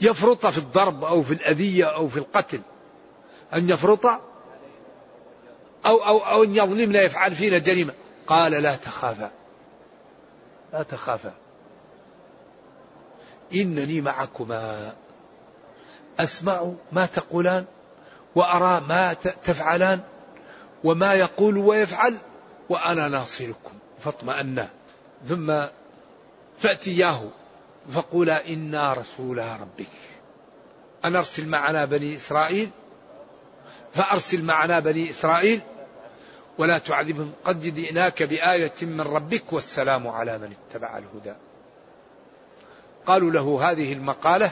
يفرط 0.00 0.46
في 0.46 0.58
الضرب 0.58 1.04
أو 1.04 1.22
في 1.22 1.34
الأذية 1.34 1.84
أو 1.84 2.08
في 2.08 2.16
القتل 2.16 2.60
أن 3.54 3.70
يفرط 3.70 4.06
أو 4.06 4.20
أو 5.86 6.18
أو 6.18 6.44
أن 6.44 6.56
يظلمنا 6.56 7.02
يفعل 7.02 7.34
فينا 7.34 7.58
جريمة. 7.58 7.92
قال 8.26 8.52
لا 8.52 8.76
تخافا. 8.76 9.30
لا 10.76 10.82
تخافا. 10.82 11.34
إنني 13.54 14.00
معكما. 14.00 14.94
أسمع 16.20 16.72
ما 16.92 17.06
تقولان 17.06 17.64
وأرى 18.34 18.80
ما 18.80 19.12
تفعلان 19.14 20.00
وما 20.84 21.14
يقول 21.14 21.56
ويفعل 21.56 22.16
وأنا 22.68 23.08
ناصركم. 23.08 23.72
فاطمأنا 23.98 24.68
ثم 25.28 25.66
فأتياه 26.58 27.22
فقولا 27.92 28.48
إنا 28.48 28.94
رسولا 28.94 29.56
ربك. 29.56 29.90
أن 31.04 31.16
أرسل 31.16 31.48
معنا 31.48 31.84
بني 31.84 32.16
إسرائيل؟ 32.16 32.70
فأرسل 33.92 34.44
معنا 34.44 34.80
بني 34.80 35.10
إسرائيل 35.10 35.60
ولا 36.58 36.78
تعذبهم. 36.78 37.32
قد 37.44 37.74
جئناك 37.74 38.22
بآية 38.22 38.72
من 38.82 39.00
ربك 39.00 39.52
والسلام 39.52 40.08
على 40.08 40.38
من 40.38 40.52
اتبع 40.52 40.98
الهدى. 40.98 41.36
قالوا 43.06 43.30
له 43.30 43.70
هذه 43.70 43.92
المقالة 43.92 44.50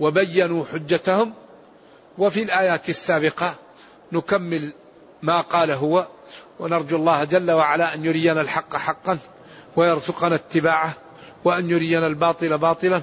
وبينوا 0.00 0.64
حجتهم 0.64 1.32
وفي 2.18 2.42
الآيات 2.42 2.88
السابقة 2.88 3.54
نكمل 4.12 4.72
ما 5.22 5.40
قال 5.40 5.70
هو 5.70 6.06
ونرجو 6.58 6.96
الله 6.96 7.24
جل 7.24 7.50
وعلا 7.50 7.94
أن 7.94 8.04
يرينا 8.04 8.40
الحق 8.40 8.76
حقا 8.76 9.18
ويرزقنا 9.76 10.34
اتباعه 10.34 10.92
وأن 11.44 11.70
يرينا 11.70 12.06
الباطل 12.06 12.58
باطلا 12.58 13.02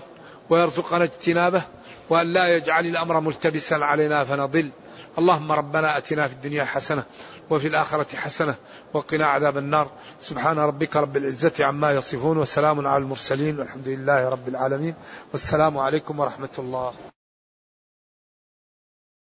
ويرزقنا 0.50 1.04
اجتنابه 1.04 1.62
وأن 2.10 2.34
لا 2.34 2.56
يجعل 2.56 2.86
الأمر 2.86 3.20
ملتبسا 3.20 3.76
علينا 3.76 4.24
فنضل. 4.24 4.72
اللهم 5.18 5.52
ربنا 5.52 5.98
أتنا 5.98 6.28
في 6.28 6.34
الدنيا 6.34 6.66
حسنة 6.66 7.04
وفي 7.50 7.68
الآخرة 7.68 8.16
حسنة 8.16 8.56
وقنا 8.94 9.28
عذاب 9.28 9.58
النار. 9.58 9.92
سبحان 10.20 10.60
ربك 10.60 10.96
رب 10.96 11.18
العزة 11.18 11.66
عما 11.66 11.92
يصفون 11.92 12.38
وسلام 12.38 12.88
على 12.88 13.04
المرسلين 13.04 13.60
والحمد 13.60 13.88
لله 13.88 14.30
رب 14.30 14.48
العالمين. 14.48 14.96
والسلام 15.32 15.78
عليكم 15.78 16.20
ورحمة 16.20 16.56
الله. 16.60 17.15